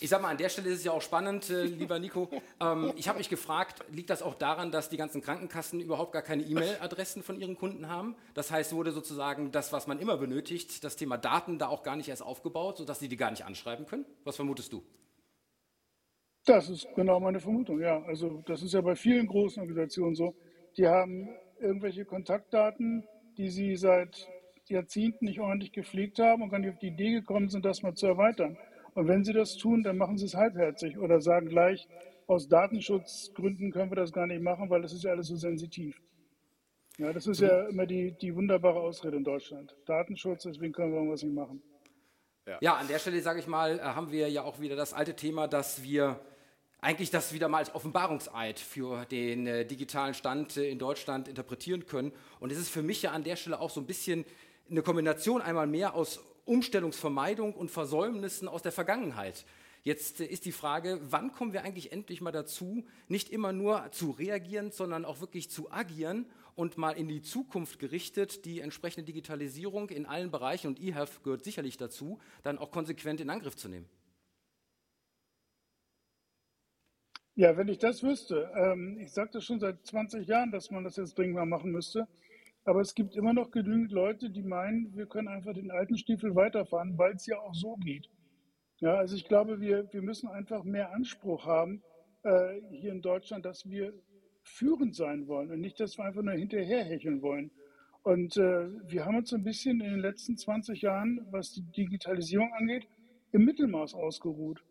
[0.00, 2.28] Ich sag mal, an der Stelle ist es ja auch spannend, äh, lieber Nico.
[2.60, 6.22] Ähm, ich habe mich gefragt, liegt das auch daran, dass die ganzen Krankenkassen überhaupt gar
[6.22, 8.16] keine E-Mail-Adressen von ihren Kunden haben?
[8.34, 11.96] Das heißt, wurde sozusagen das, was man immer benötigt, das Thema Daten da auch gar
[11.96, 14.04] nicht erst aufgebaut, sodass sie die gar nicht anschreiben können?
[14.24, 14.82] Was vermutest du?
[16.48, 18.02] Das ist genau meine Vermutung, ja.
[18.04, 20.34] Also das ist ja bei vielen großen Organisationen so.
[20.78, 21.28] Die haben
[21.60, 23.04] irgendwelche Kontaktdaten,
[23.36, 24.26] die sie seit
[24.66, 27.92] Jahrzehnten nicht ordentlich gepflegt haben und gar nicht auf die Idee gekommen sind, das mal
[27.92, 28.56] zu erweitern.
[28.94, 31.86] Und wenn sie das tun, dann machen sie es halbherzig oder sagen gleich,
[32.26, 36.00] aus Datenschutzgründen können wir das gar nicht machen, weil das ist ja alles so sensitiv.
[36.96, 39.76] Ja, das ist ja immer die, die wunderbare Ausrede in Deutschland.
[39.84, 41.62] Datenschutz, deswegen können wir irgendwas nicht machen.
[42.46, 42.56] Ja.
[42.62, 45.14] ja, an der Stelle, sage ich mal, äh, haben wir ja auch wieder das alte
[45.14, 46.18] Thema, dass wir
[46.80, 51.86] eigentlich das wieder mal als Offenbarungseid für den äh, digitalen Stand äh, in Deutschland interpretieren
[51.86, 52.12] können.
[52.40, 54.24] Und es ist für mich ja an der Stelle auch so ein bisschen
[54.70, 59.44] eine Kombination einmal mehr aus Umstellungsvermeidung und Versäumnissen aus der Vergangenheit.
[59.82, 63.90] Jetzt äh, ist die Frage, wann kommen wir eigentlich endlich mal dazu, nicht immer nur
[63.90, 69.04] zu reagieren, sondern auch wirklich zu agieren und mal in die Zukunft gerichtet die entsprechende
[69.04, 73.68] Digitalisierung in allen Bereichen, und eHealth gehört sicherlich dazu, dann auch konsequent in Angriff zu
[73.68, 73.88] nehmen.
[77.38, 80.82] Ja, wenn ich das wüsste, ähm, ich sage das schon seit 20 Jahren, dass man
[80.82, 82.08] das jetzt dringend mal machen müsste,
[82.64, 86.34] aber es gibt immer noch genügend Leute, die meinen, wir können einfach den alten Stiefel
[86.34, 88.08] weiterfahren, weil es ja auch so geht.
[88.80, 91.80] Ja, also ich glaube, wir, wir müssen einfach mehr Anspruch haben
[92.24, 93.92] äh, hier in Deutschland, dass wir
[94.42, 97.52] führend sein wollen und nicht, dass wir einfach nur hinterherhecheln wollen.
[98.02, 102.52] Und äh, wir haben uns ein bisschen in den letzten 20 Jahren, was die Digitalisierung
[102.54, 102.88] angeht,
[103.30, 104.64] im Mittelmaß ausgeruht.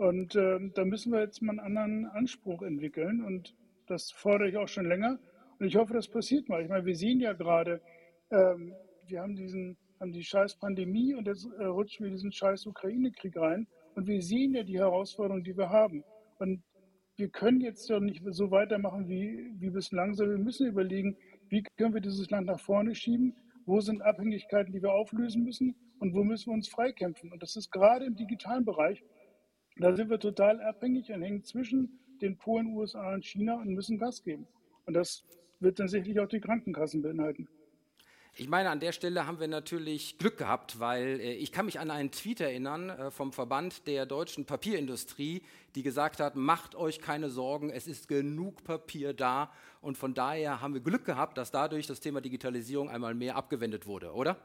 [0.00, 3.22] Und äh, da müssen wir jetzt mal einen anderen Anspruch entwickeln.
[3.22, 3.54] Und
[3.86, 5.18] das fordere ich auch schon länger.
[5.58, 6.62] Und ich hoffe, das passiert mal.
[6.62, 7.82] Ich meine, wir sehen ja gerade,
[8.30, 8.72] ähm,
[9.06, 13.36] wir haben diesen haben die scheiß Pandemie und jetzt äh, rutschen wir diesen scheiß Ukraine-Krieg
[13.36, 13.66] rein.
[13.94, 16.02] Und wir sehen ja die Herausforderungen, die wir haben.
[16.38, 16.62] Und
[17.18, 21.18] wir können jetzt doch nicht so weitermachen wie, wie bislang, sondern wir müssen überlegen,
[21.50, 23.36] wie können wir dieses Land nach vorne schieben,
[23.66, 27.30] wo sind Abhängigkeiten, die wir auflösen müssen und wo müssen wir uns freikämpfen.
[27.30, 29.04] Und das ist gerade im digitalen Bereich,
[29.80, 33.98] da sind wir total abhängig und hängen zwischen den Polen, USA und China und müssen
[33.98, 34.46] Gas geben.
[34.86, 35.24] Und das
[35.60, 37.48] wird dann sicherlich auch die Krankenkassen beinhalten.
[38.36, 41.80] Ich meine, an der Stelle haben wir natürlich Glück gehabt, weil äh, ich kann mich
[41.80, 45.42] an einen Tweet erinnern äh, vom Verband der deutschen Papierindustrie,
[45.74, 49.50] die gesagt hat, macht euch keine Sorgen, es ist genug Papier da.
[49.80, 53.86] Und von daher haben wir Glück gehabt, dass dadurch das Thema Digitalisierung einmal mehr abgewendet
[53.86, 54.36] wurde, oder?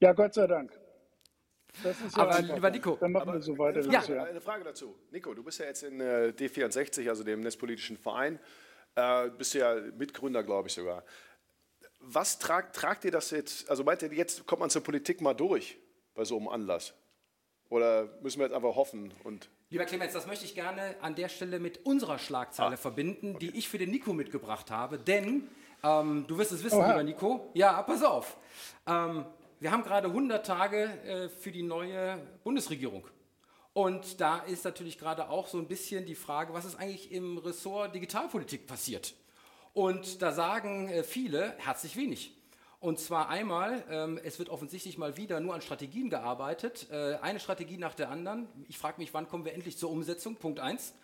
[0.00, 0.85] Ja, Gott sei Dank.
[1.82, 3.80] Das ist ja aber lieber Nico, dann machen wir so weiter.
[3.80, 4.24] Eine Frage, ja.
[4.24, 4.94] eine Frage dazu.
[5.10, 8.38] Nico, du bist ja jetzt in äh, D64, also dem netzpolitischen Verein,
[8.94, 11.04] äh, bist ja Mitgründer, glaube ich sogar.
[12.00, 15.34] Was tragt, tragt ihr das jetzt, also meint ihr, jetzt kommt man zur Politik mal
[15.34, 15.78] durch
[16.14, 16.94] bei so einem Anlass?
[17.68, 21.28] Oder müssen wir jetzt einfach hoffen und Lieber Clemens, das möchte ich gerne an der
[21.28, 23.50] Stelle mit unserer Schlagzeile ah, verbinden, okay.
[23.50, 24.96] die ich für den Nico mitgebracht habe.
[24.96, 25.48] Denn
[25.82, 26.90] ähm, du wirst es wissen, Oha.
[26.90, 27.50] lieber Nico.
[27.54, 28.36] Ja, pass auf.
[28.86, 29.26] Ähm,
[29.58, 33.06] wir haben gerade 100 Tage äh, für die neue Bundesregierung.
[33.72, 37.38] Und da ist natürlich gerade auch so ein bisschen die Frage, was ist eigentlich im
[37.38, 39.14] Ressort Digitalpolitik passiert?
[39.72, 42.32] Und da sagen äh, viele herzlich wenig.
[42.80, 47.40] Und zwar einmal, ähm, es wird offensichtlich mal wieder nur an Strategien gearbeitet, äh, eine
[47.40, 48.48] Strategie nach der anderen.
[48.68, 50.36] Ich frage mich, wann kommen wir endlich zur Umsetzung?
[50.36, 50.94] Punkt eins.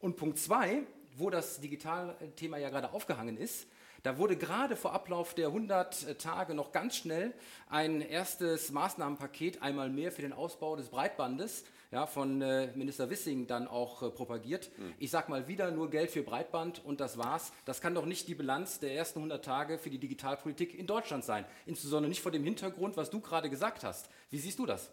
[0.00, 0.82] Und Punkt zwei,
[1.16, 3.68] wo das Digitalthema ja gerade aufgehangen ist,
[4.02, 7.34] da wurde gerade vor Ablauf der 100 Tage noch ganz schnell
[7.68, 13.46] ein erstes Maßnahmenpaket, einmal mehr für den Ausbau des Breitbandes, ja, von äh, Minister Wissing
[13.46, 14.70] dann auch äh, propagiert.
[14.78, 14.94] Mhm.
[14.98, 17.52] Ich sage mal wieder nur Geld für Breitband und das war's.
[17.64, 21.24] Das kann doch nicht die Bilanz der ersten 100 Tage für die Digitalpolitik in Deutschland
[21.24, 21.44] sein.
[21.66, 24.08] Insbesondere nicht vor dem Hintergrund, was du gerade gesagt hast.
[24.30, 24.90] Wie siehst du das?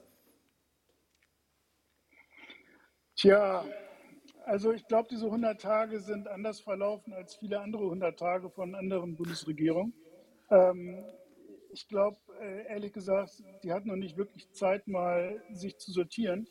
[3.15, 3.63] Tja,
[4.47, 8.75] also ich glaube, diese 100 Tage sind anders verlaufen als viele andere 100 Tage von
[8.75, 9.93] anderen Bundesregierungen.
[10.49, 11.03] Ähm,
[11.73, 16.47] ich glaube, äh, ehrlich gesagt, die hatten noch nicht wirklich Zeit, mal sich zu sortieren.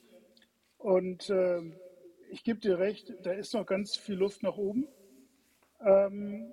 [0.76, 1.62] Und äh,
[2.30, 4.86] ich gebe dir recht, da ist noch ganz viel Luft nach oben.
[5.80, 6.52] Ähm,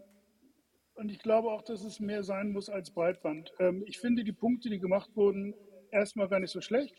[0.95, 3.51] und ich glaube auch, dass es mehr sein muss als Breitband.
[3.59, 5.53] Ähm, ich finde die Punkte, die gemacht wurden,
[5.91, 6.95] erstmal gar nicht so schlecht.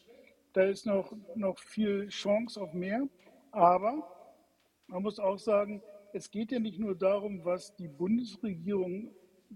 [0.53, 3.09] Da ist noch, noch viel Chance auf mehr.
[3.51, 4.11] Aber
[4.87, 9.11] man muss auch sagen, es geht ja nicht nur darum, was die Bundesregierung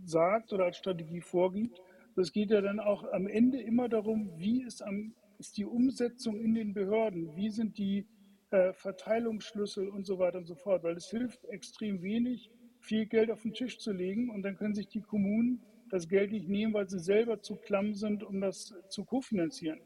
[0.05, 1.81] sagt oder als Strategie vorgibt.
[2.17, 6.41] Es geht ja dann auch am Ende immer darum, wie ist am ist die Umsetzung
[6.41, 8.07] in den Behörden, wie sind die
[8.51, 13.31] äh, Verteilungsschlüssel und so weiter und so fort, weil es hilft extrem wenig, viel Geld
[13.31, 16.75] auf den Tisch zu legen und dann können sich die Kommunen das Geld nicht nehmen,
[16.75, 19.81] weil sie selber zu klamm sind, um das zu kofinanzieren.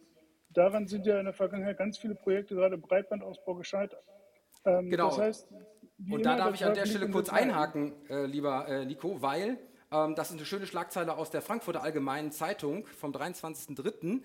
[0.50, 4.02] Daran sind ja in der Vergangenheit ganz viele Projekte, gerade im Breitbandausbau, gescheitert.
[4.64, 5.08] Ähm, genau.
[5.08, 5.48] Das heißt,
[6.10, 9.58] und da darf ich an der Stelle kurz einhaken, äh, lieber äh, Nico, weil
[9.90, 14.22] ähm, das ist eine schöne Schlagzeile aus der Frankfurter Allgemeinen Zeitung vom 23.03.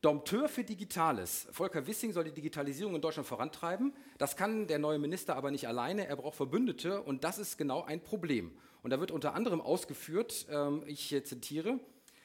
[0.00, 1.46] Dompteur für Digitales.
[1.52, 3.92] Volker Wissing soll die Digitalisierung in Deutschland vorantreiben.
[4.18, 6.08] Das kann der neue Minister aber nicht alleine.
[6.08, 8.50] Er braucht Verbündete und das ist genau ein Problem.
[8.82, 11.78] Und da wird unter anderem ausgeführt, ähm, ich zitiere,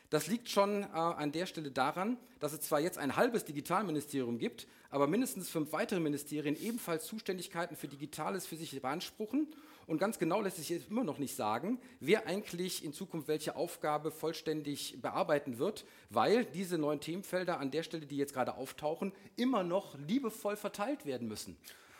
[0.10, 4.38] das liegt schon äh, an der Stelle daran, dass es zwar jetzt ein halbes Digitalministerium
[4.38, 9.48] gibt, aber mindestens fünf weitere Ministerien ebenfalls Zuständigkeiten für Digitales für sich beanspruchen
[9.86, 13.56] und ganz genau lässt sich jetzt immer noch nicht sagen, wer eigentlich in Zukunft welche
[13.56, 19.14] Aufgabe vollständig bearbeiten wird, weil diese neuen Themenfelder an der Stelle, die jetzt gerade auftauchen,
[19.36, 21.58] immer noch liebevoll verteilt werden müssen.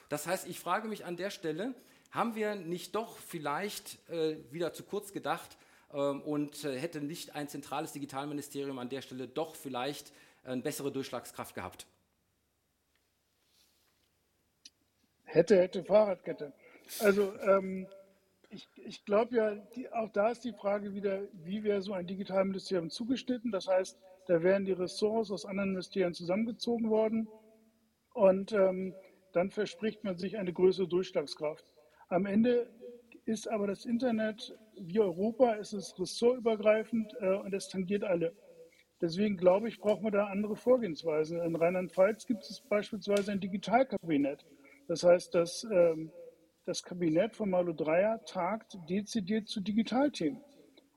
[0.10, 1.74] Das heißt, ich frage mich an der Stelle,
[2.12, 5.58] haben wir nicht doch vielleicht äh, wieder zu kurz gedacht
[5.90, 10.12] und äh, hätte nicht ein zentrales Digitalministerium an der Stelle doch vielleicht
[10.44, 11.88] äh, eine bessere Durchschlagskraft gehabt?
[15.24, 16.54] Hätte, hätte Fahrradkette.
[17.00, 17.88] Also ähm,
[18.50, 22.08] ich, ich glaube ja, die, auch da ist die Frage wieder, wie wäre so ein
[22.08, 23.52] Digitalministerium zugeschnitten?
[23.52, 23.98] Das heißt,
[24.28, 27.28] da wären die Ressorts aus anderen Ministerien zusammengezogen worden
[28.14, 28.96] und ähm,
[29.34, 31.74] dann verspricht man sich eine größere Durchschlagskraft.
[32.08, 32.70] Am Ende
[33.26, 38.34] ist aber das Internet wie Europa, es ist ressortübergreifend äh, und es tangiert alle.
[39.02, 41.40] Deswegen glaube ich, braucht man da andere Vorgehensweisen.
[41.42, 44.46] In Rheinland-Pfalz gibt es beispielsweise ein Digitalkabinett.
[44.88, 46.12] Das heißt, dass ähm,
[46.66, 50.42] das Kabinett von Malu Dreyer tagt dezidiert zu Digitalthemen.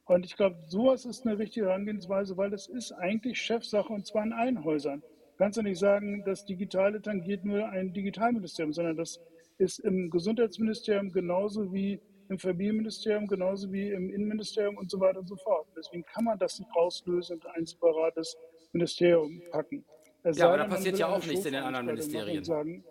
[0.07, 4.25] Und ich glaube, sowas ist eine richtige Herangehensweise, weil das ist eigentlich Chefsache und zwar
[4.25, 5.03] in allen Häusern.
[5.39, 9.21] Kannst ja nicht sagen, das Digitale tangiert nur ein Digitalministerium, sondern das
[9.59, 15.27] ist im Gesundheitsministerium genauso wie im Familienministerium genauso wie im Innenministerium und so weiter und
[15.27, 15.67] so fort.
[15.77, 18.37] Deswegen kann man das nicht rauslösen und ein separates
[18.73, 19.85] Ministerium packen.
[20.23, 22.45] Es ja, aber da passiert ja auch nichts in den anderen Ministerien.
[22.45, 22.85] Sagen,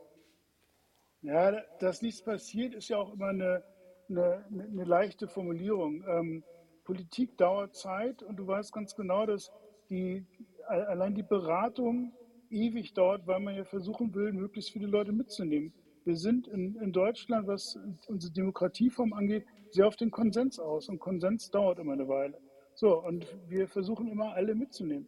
[1.22, 3.64] ja, dass nichts passiert, ist ja auch immer eine,
[4.10, 6.04] eine, eine leichte Formulierung.
[6.08, 6.44] Ähm,
[6.84, 9.52] Politik dauert Zeit und du weißt ganz genau, dass
[9.90, 10.26] die,
[10.68, 12.12] allein die Beratung
[12.50, 15.72] ewig dauert, weil man ja versuchen will, möglichst viele Leute mitzunehmen.
[16.10, 20.98] Wir sind in, in Deutschland, was unsere Demokratieform angeht, sehr auf den Konsens aus und
[20.98, 22.36] Konsens dauert immer eine Weile.
[22.74, 25.08] So, und wir versuchen immer alle mitzunehmen.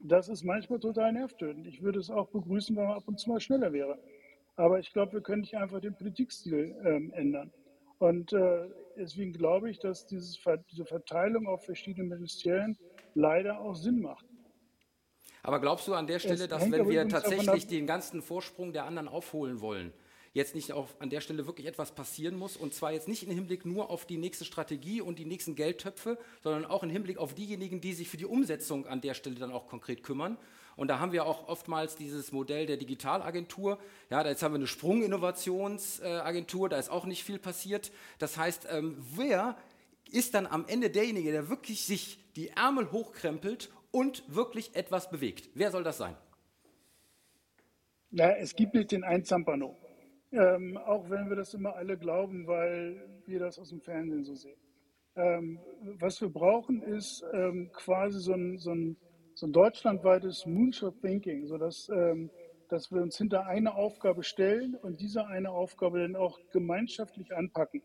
[0.00, 1.68] Das ist manchmal total nervtötend.
[1.68, 4.00] Ich würde es auch begrüßen, wenn man ab und zu mal schneller wäre.
[4.56, 7.52] Aber ich glaube, wir können nicht einfach den Politikstil ähm, ändern.
[8.00, 10.40] Und äh, deswegen glaube ich, dass dieses,
[10.72, 12.76] diese Verteilung auf verschiedene Ministerien
[13.14, 14.26] leider auch Sinn macht.
[15.44, 18.86] Aber glaubst du an der Stelle, es dass wenn wir tatsächlich den ganzen Vorsprung der
[18.86, 19.92] anderen aufholen wollen,
[20.36, 23.30] jetzt nicht auf, an der Stelle wirklich etwas passieren muss und zwar jetzt nicht im
[23.30, 27.34] Hinblick nur auf die nächste Strategie und die nächsten Geldtöpfe, sondern auch im Hinblick auf
[27.34, 30.36] diejenigen, die sich für die Umsetzung an der Stelle dann auch konkret kümmern.
[30.76, 33.78] Und da haben wir auch oftmals dieses Modell der Digitalagentur.
[34.10, 37.90] Ja, da jetzt haben wir eine Sprunginnovationsagentur, da ist auch nicht viel passiert.
[38.18, 39.56] Das heißt, ähm, wer
[40.10, 45.48] ist dann am Ende derjenige, der wirklich sich die Ärmel hochkrempelt und wirklich etwas bewegt?
[45.54, 46.14] Wer soll das sein?
[48.10, 49.78] Ja, es gibt nicht den Einzampano.
[50.32, 54.34] Ähm, auch wenn wir das immer alle glauben, weil wir das aus dem Fernsehen so
[54.34, 54.58] sehen.
[55.14, 55.60] Ähm,
[55.98, 58.96] was wir brauchen, ist ähm, quasi so ein, so, ein,
[59.34, 62.30] so ein, deutschlandweites Moonshot Thinking, sodass ähm,
[62.68, 67.82] dass wir uns hinter eine Aufgabe stellen und diese eine Aufgabe dann auch gemeinschaftlich anpacken.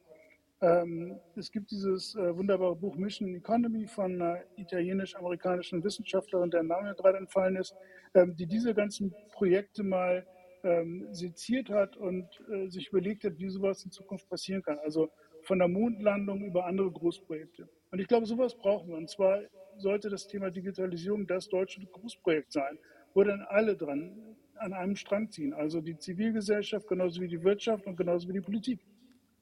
[0.61, 6.93] Ähm, es gibt dieses äh, wunderbare Buch Mission Economy von einer italienisch-amerikanischen Wissenschaftlerin, der Name
[6.95, 7.75] gerade entfallen ist,
[8.13, 10.25] ähm, die diese ganzen Projekte mal
[10.63, 14.79] ähm, seziert hat und äh, sich überlegt hat, wie sowas in Zukunft passieren kann.
[14.79, 15.09] Also
[15.43, 17.67] von der Mondlandung über andere Großprojekte.
[17.91, 18.97] Und ich glaube, sowas brauchen wir.
[18.97, 19.41] Und zwar
[19.77, 22.77] sollte das Thema Digitalisierung das deutsche Großprojekt sein,
[23.13, 25.53] wo dann alle dran an einem Strang ziehen.
[25.53, 28.85] Also die Zivilgesellschaft genauso wie die Wirtschaft und genauso wie die Politik.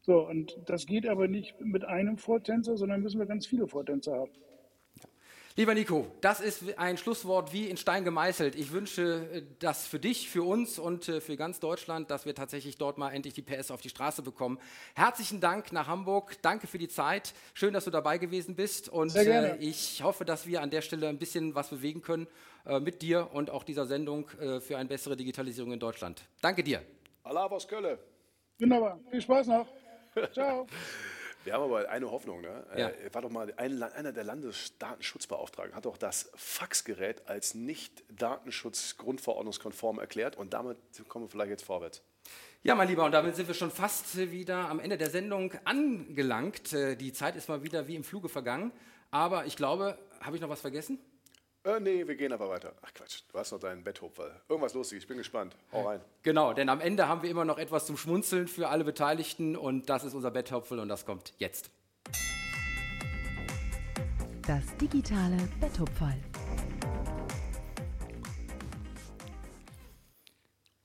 [0.01, 4.13] So, und das geht aber nicht mit einem Vortänzer, sondern müssen wir ganz viele Vortänzer
[4.13, 4.31] haben.
[5.59, 8.55] Lieber Nico, das ist ein Schlusswort wie in Stein gemeißelt.
[8.55, 12.33] Ich wünsche äh, das für dich, für uns und äh, für ganz Deutschland, dass wir
[12.33, 14.57] tatsächlich dort mal endlich die PS auf die Straße bekommen.
[14.95, 16.41] Herzlichen Dank nach Hamburg.
[16.41, 17.33] Danke für die Zeit.
[17.53, 18.87] Schön, dass du dabei gewesen bist.
[18.87, 22.27] Und äh, ich hoffe, dass wir an der Stelle ein bisschen was bewegen können
[22.65, 26.23] äh, mit dir und auch dieser Sendung äh, für eine bessere Digitalisierung in Deutschland.
[26.41, 26.81] Danke dir.
[27.21, 27.99] Allah aus Kölle.
[28.59, 28.97] Wunderbar.
[29.11, 29.67] Viel Spaß noch.
[30.31, 30.65] Ciao.
[31.49, 32.41] Wir haben aber eine Hoffnung.
[32.41, 32.63] Ne?
[32.77, 32.89] Ja.
[32.89, 39.97] Äh, war doch mal ein, einer der Landesdatenschutzbeauftragten, hat doch das Faxgerät als nicht datenschutzgrundverordnungskonform
[39.97, 42.03] erklärt und damit kommen wir vielleicht jetzt vorwärts.
[42.61, 46.71] Ja, mein Lieber, und damit sind wir schon fast wieder am Ende der Sendung angelangt.
[46.71, 48.71] Äh, die Zeit ist mal wieder wie im Fluge vergangen.
[49.09, 50.99] Aber ich glaube, habe ich noch was vergessen?
[51.65, 52.73] Äh, nee, wir gehen aber weiter.
[52.81, 54.41] Ach Quatsch, du hast noch deinen Betthupfer.
[54.47, 55.57] Irgendwas lustig, ich bin gespannt.
[55.73, 55.99] Hau rein.
[56.23, 59.89] Genau, denn am Ende haben wir immer noch etwas zum Schmunzeln für alle Beteiligten und
[59.89, 61.69] das ist unser Betthupfel und das kommt jetzt.
[64.47, 66.15] Das digitale Betthupferl.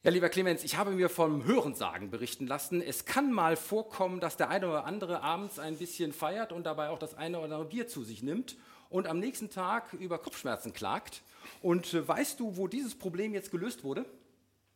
[0.02, 2.82] Ja, lieber Clemens, ich habe mir vom Hörensagen berichten lassen.
[2.82, 6.88] Es kann mal vorkommen, dass der eine oder andere abends ein bisschen feiert und dabei
[6.90, 8.56] auch das eine oder andere Bier zu sich nimmt
[8.94, 11.22] und am nächsten Tag über Kopfschmerzen klagt.
[11.62, 14.07] Und äh, weißt du, wo dieses Problem jetzt gelöst wurde?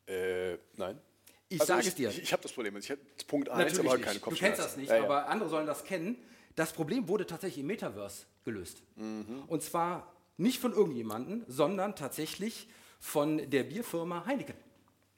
[0.07, 0.99] Äh, nein.
[1.49, 2.09] Ich also sage es dir.
[2.11, 2.77] Ich, ich habe das Problem.
[2.79, 4.57] Ich habe Punkt 1, aber halt keine Kopfschmerzen.
[4.57, 5.05] Du kennst das nicht, ja, ja.
[5.05, 6.17] aber andere sollen das kennen.
[6.57, 8.83] Das Problem wurde tatsächlich im Metaverse gelöst.
[8.97, 9.45] Mhm.
[9.47, 14.57] Und zwar nicht von irgendjemandem, sondern tatsächlich von der Bierfirma Heineken.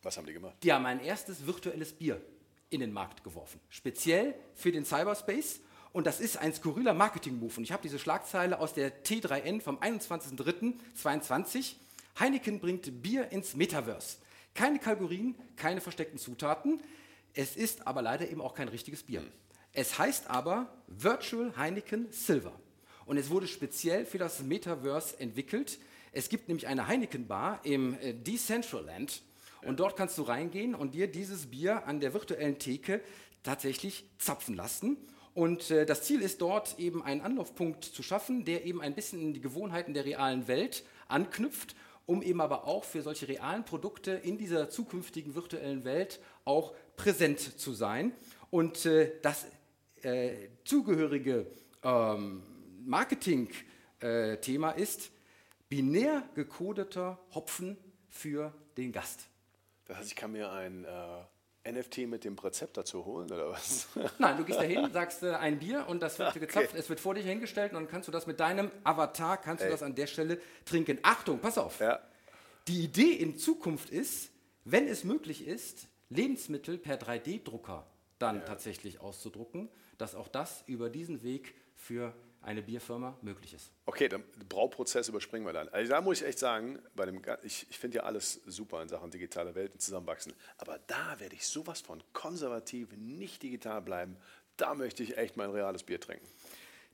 [0.02, 0.56] Was haben die gemacht?
[0.62, 2.20] Die haben ein erstes virtuelles Bier
[2.68, 3.60] in den Markt geworfen.
[3.70, 5.60] Speziell für den Cyberspace
[5.92, 7.54] und das ist ein skurriler Marketing-Move.
[7.56, 11.74] Und ich habe diese Schlagzeile aus der T3N vom 21.03.22.
[12.18, 14.18] Heineken bringt Bier ins Metaverse.
[14.54, 16.80] Keine Kalorien, keine versteckten Zutaten.
[17.34, 19.24] Es ist aber leider eben auch kein richtiges Bier.
[19.72, 22.52] Es heißt aber Virtual Heineken Silver.
[23.06, 25.78] Und es wurde speziell für das Metaverse entwickelt.
[26.12, 29.22] Es gibt nämlich eine Heineken-Bar im äh, Decentraland.
[29.62, 33.00] Und dort kannst du reingehen und dir dieses Bier an der virtuellen Theke
[33.42, 34.96] tatsächlich zapfen lassen.
[35.40, 39.22] Und äh, das Ziel ist dort eben einen Anlaufpunkt zu schaffen, der eben ein bisschen
[39.22, 41.74] in die Gewohnheiten der realen Welt anknüpft,
[42.04, 47.58] um eben aber auch für solche realen Produkte in dieser zukünftigen virtuellen Welt auch präsent
[47.58, 48.12] zu sein.
[48.50, 49.46] Und äh, das
[50.02, 51.46] äh, zugehörige
[51.84, 52.42] ähm,
[52.84, 55.10] Marketing-Thema äh, ist
[55.70, 57.78] binär gecodeter Hopfen
[58.10, 59.20] für den Gast.
[59.86, 60.88] Das heißt, ich kann mir ein äh,
[61.68, 63.88] NFT mit dem Rezeptor zu holen oder was?
[64.18, 67.14] Nein, du gehst dahin, sagst äh, ein Bier und das wird gezapft, es wird vor
[67.14, 69.72] dich hingestellt und dann kannst du das mit deinem Avatar, kannst du Ey.
[69.72, 70.98] das an der Stelle trinken.
[71.02, 71.80] Achtung, pass auf.
[71.80, 72.00] Ja.
[72.68, 74.30] Die Idee in Zukunft ist,
[74.64, 77.86] wenn es möglich ist, Lebensmittel per 3D-Drucker
[78.18, 83.70] dann tatsächlich auszudrucken, dass auch das über diesen Weg für eine Bierfirma möglich ist.
[83.86, 85.68] Okay, den Brauprozess überspringen wir dann.
[85.68, 88.88] Also da muss ich echt sagen, bei dem, ich, ich finde ja alles super in
[88.88, 94.16] Sachen digitale Welten zusammenwachsen, aber da werde ich sowas von konservativ, nicht digital bleiben.
[94.56, 96.26] Da möchte ich echt mein reales Bier trinken.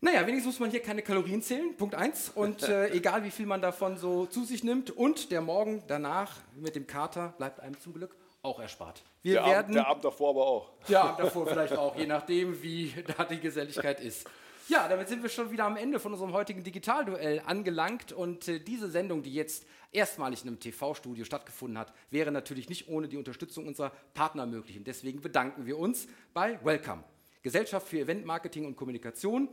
[0.00, 2.32] Naja, wenigstens muss man hier keine Kalorien zählen, Punkt 1.
[2.34, 4.90] Und äh, egal wie viel man davon so zu sich nimmt.
[4.90, 9.02] Und der Morgen danach mit dem Kater bleibt einem zum Glück auch erspart.
[9.22, 10.70] Wir Der Abend, werden der Abend davor aber auch.
[10.88, 14.28] Ja, davor vielleicht auch, je nachdem, wie da die Geselligkeit ist.
[14.68, 18.10] Ja, damit sind wir schon wieder am Ende von unserem heutigen Digitalduell angelangt.
[18.10, 22.88] Und äh, diese Sendung, die jetzt erstmalig in einem TV-Studio stattgefunden hat, wäre natürlich nicht
[22.88, 24.76] ohne die Unterstützung unserer Partner möglich.
[24.76, 27.04] Und deswegen bedanken wir uns bei Welcome,
[27.42, 29.48] Gesellschaft für Eventmarketing und Kommunikation,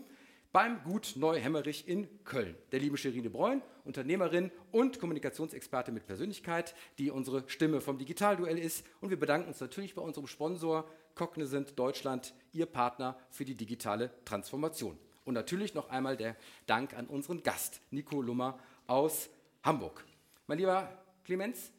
[0.52, 2.56] beim Gut Neu-Hemmerich in Köln.
[2.72, 8.84] Der lieben Sherine Breun, Unternehmerin und Kommunikationsexperte mit Persönlichkeit, die unsere Stimme vom Digitalduell ist.
[9.00, 14.12] Und wir bedanken uns natürlich bei unserem Sponsor Cognizant Deutschland, Ihr Partner für die digitale
[14.26, 14.98] Transformation.
[15.26, 16.36] Und natürlich noch einmal der
[16.66, 19.30] Dank an unseren Gast, Nico Lummer aus
[19.64, 20.04] Hamburg.
[20.48, 20.90] Mein lieber
[21.24, 21.72] Clemens,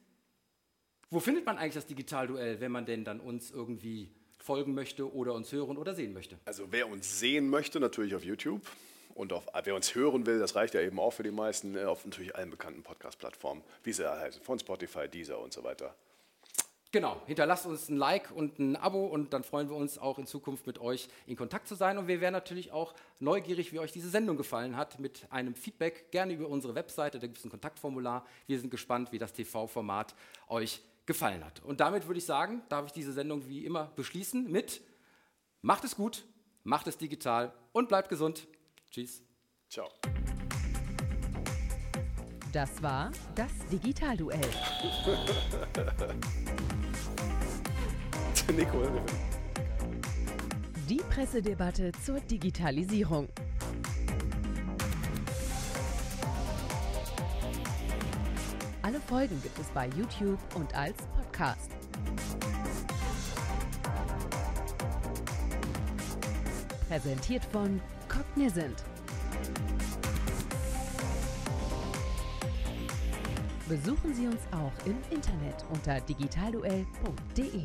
[1.10, 5.34] wo findet man eigentlich das Digitalduell, wenn man denn dann uns irgendwie folgen möchte oder
[5.34, 6.38] uns hören oder sehen möchte?
[6.44, 8.62] Also wer uns sehen möchte, natürlich auf YouTube.
[9.14, 11.84] Und auf, wer uns hören will, das reicht ja eben auch für die meisten, äh,
[11.84, 15.94] auf natürlich allen bekannten Podcast-Plattformen, wie sie heißen, von Spotify, Deezer und so weiter.
[16.94, 20.28] Genau, hinterlasst uns ein Like und ein Abo und dann freuen wir uns auch in
[20.28, 21.98] Zukunft mit euch in Kontakt zu sein.
[21.98, 26.12] Und wir wären natürlich auch neugierig, wie euch diese Sendung gefallen hat, mit einem Feedback
[26.12, 27.18] gerne über unsere Webseite.
[27.18, 28.24] Da gibt es ein Kontaktformular.
[28.46, 30.14] Wir sind gespannt, wie das TV-Format
[30.46, 31.64] euch gefallen hat.
[31.64, 34.80] Und damit würde ich sagen, darf ich diese Sendung wie immer beschließen mit
[35.62, 36.24] Macht es gut,
[36.62, 38.46] macht es digital und bleibt gesund.
[38.92, 39.20] Tschüss.
[39.68, 39.88] Ciao.
[42.52, 44.38] Das war das Digitalduell.
[48.52, 48.82] Nico,
[50.88, 53.28] Die Pressedebatte zur Digitalisierung.
[58.82, 61.70] Alle Folgen gibt es bei YouTube und als Podcast.
[66.88, 68.84] Präsentiert von Cognizant.
[73.68, 77.64] Besuchen Sie uns auch im Internet unter digitalduell.de.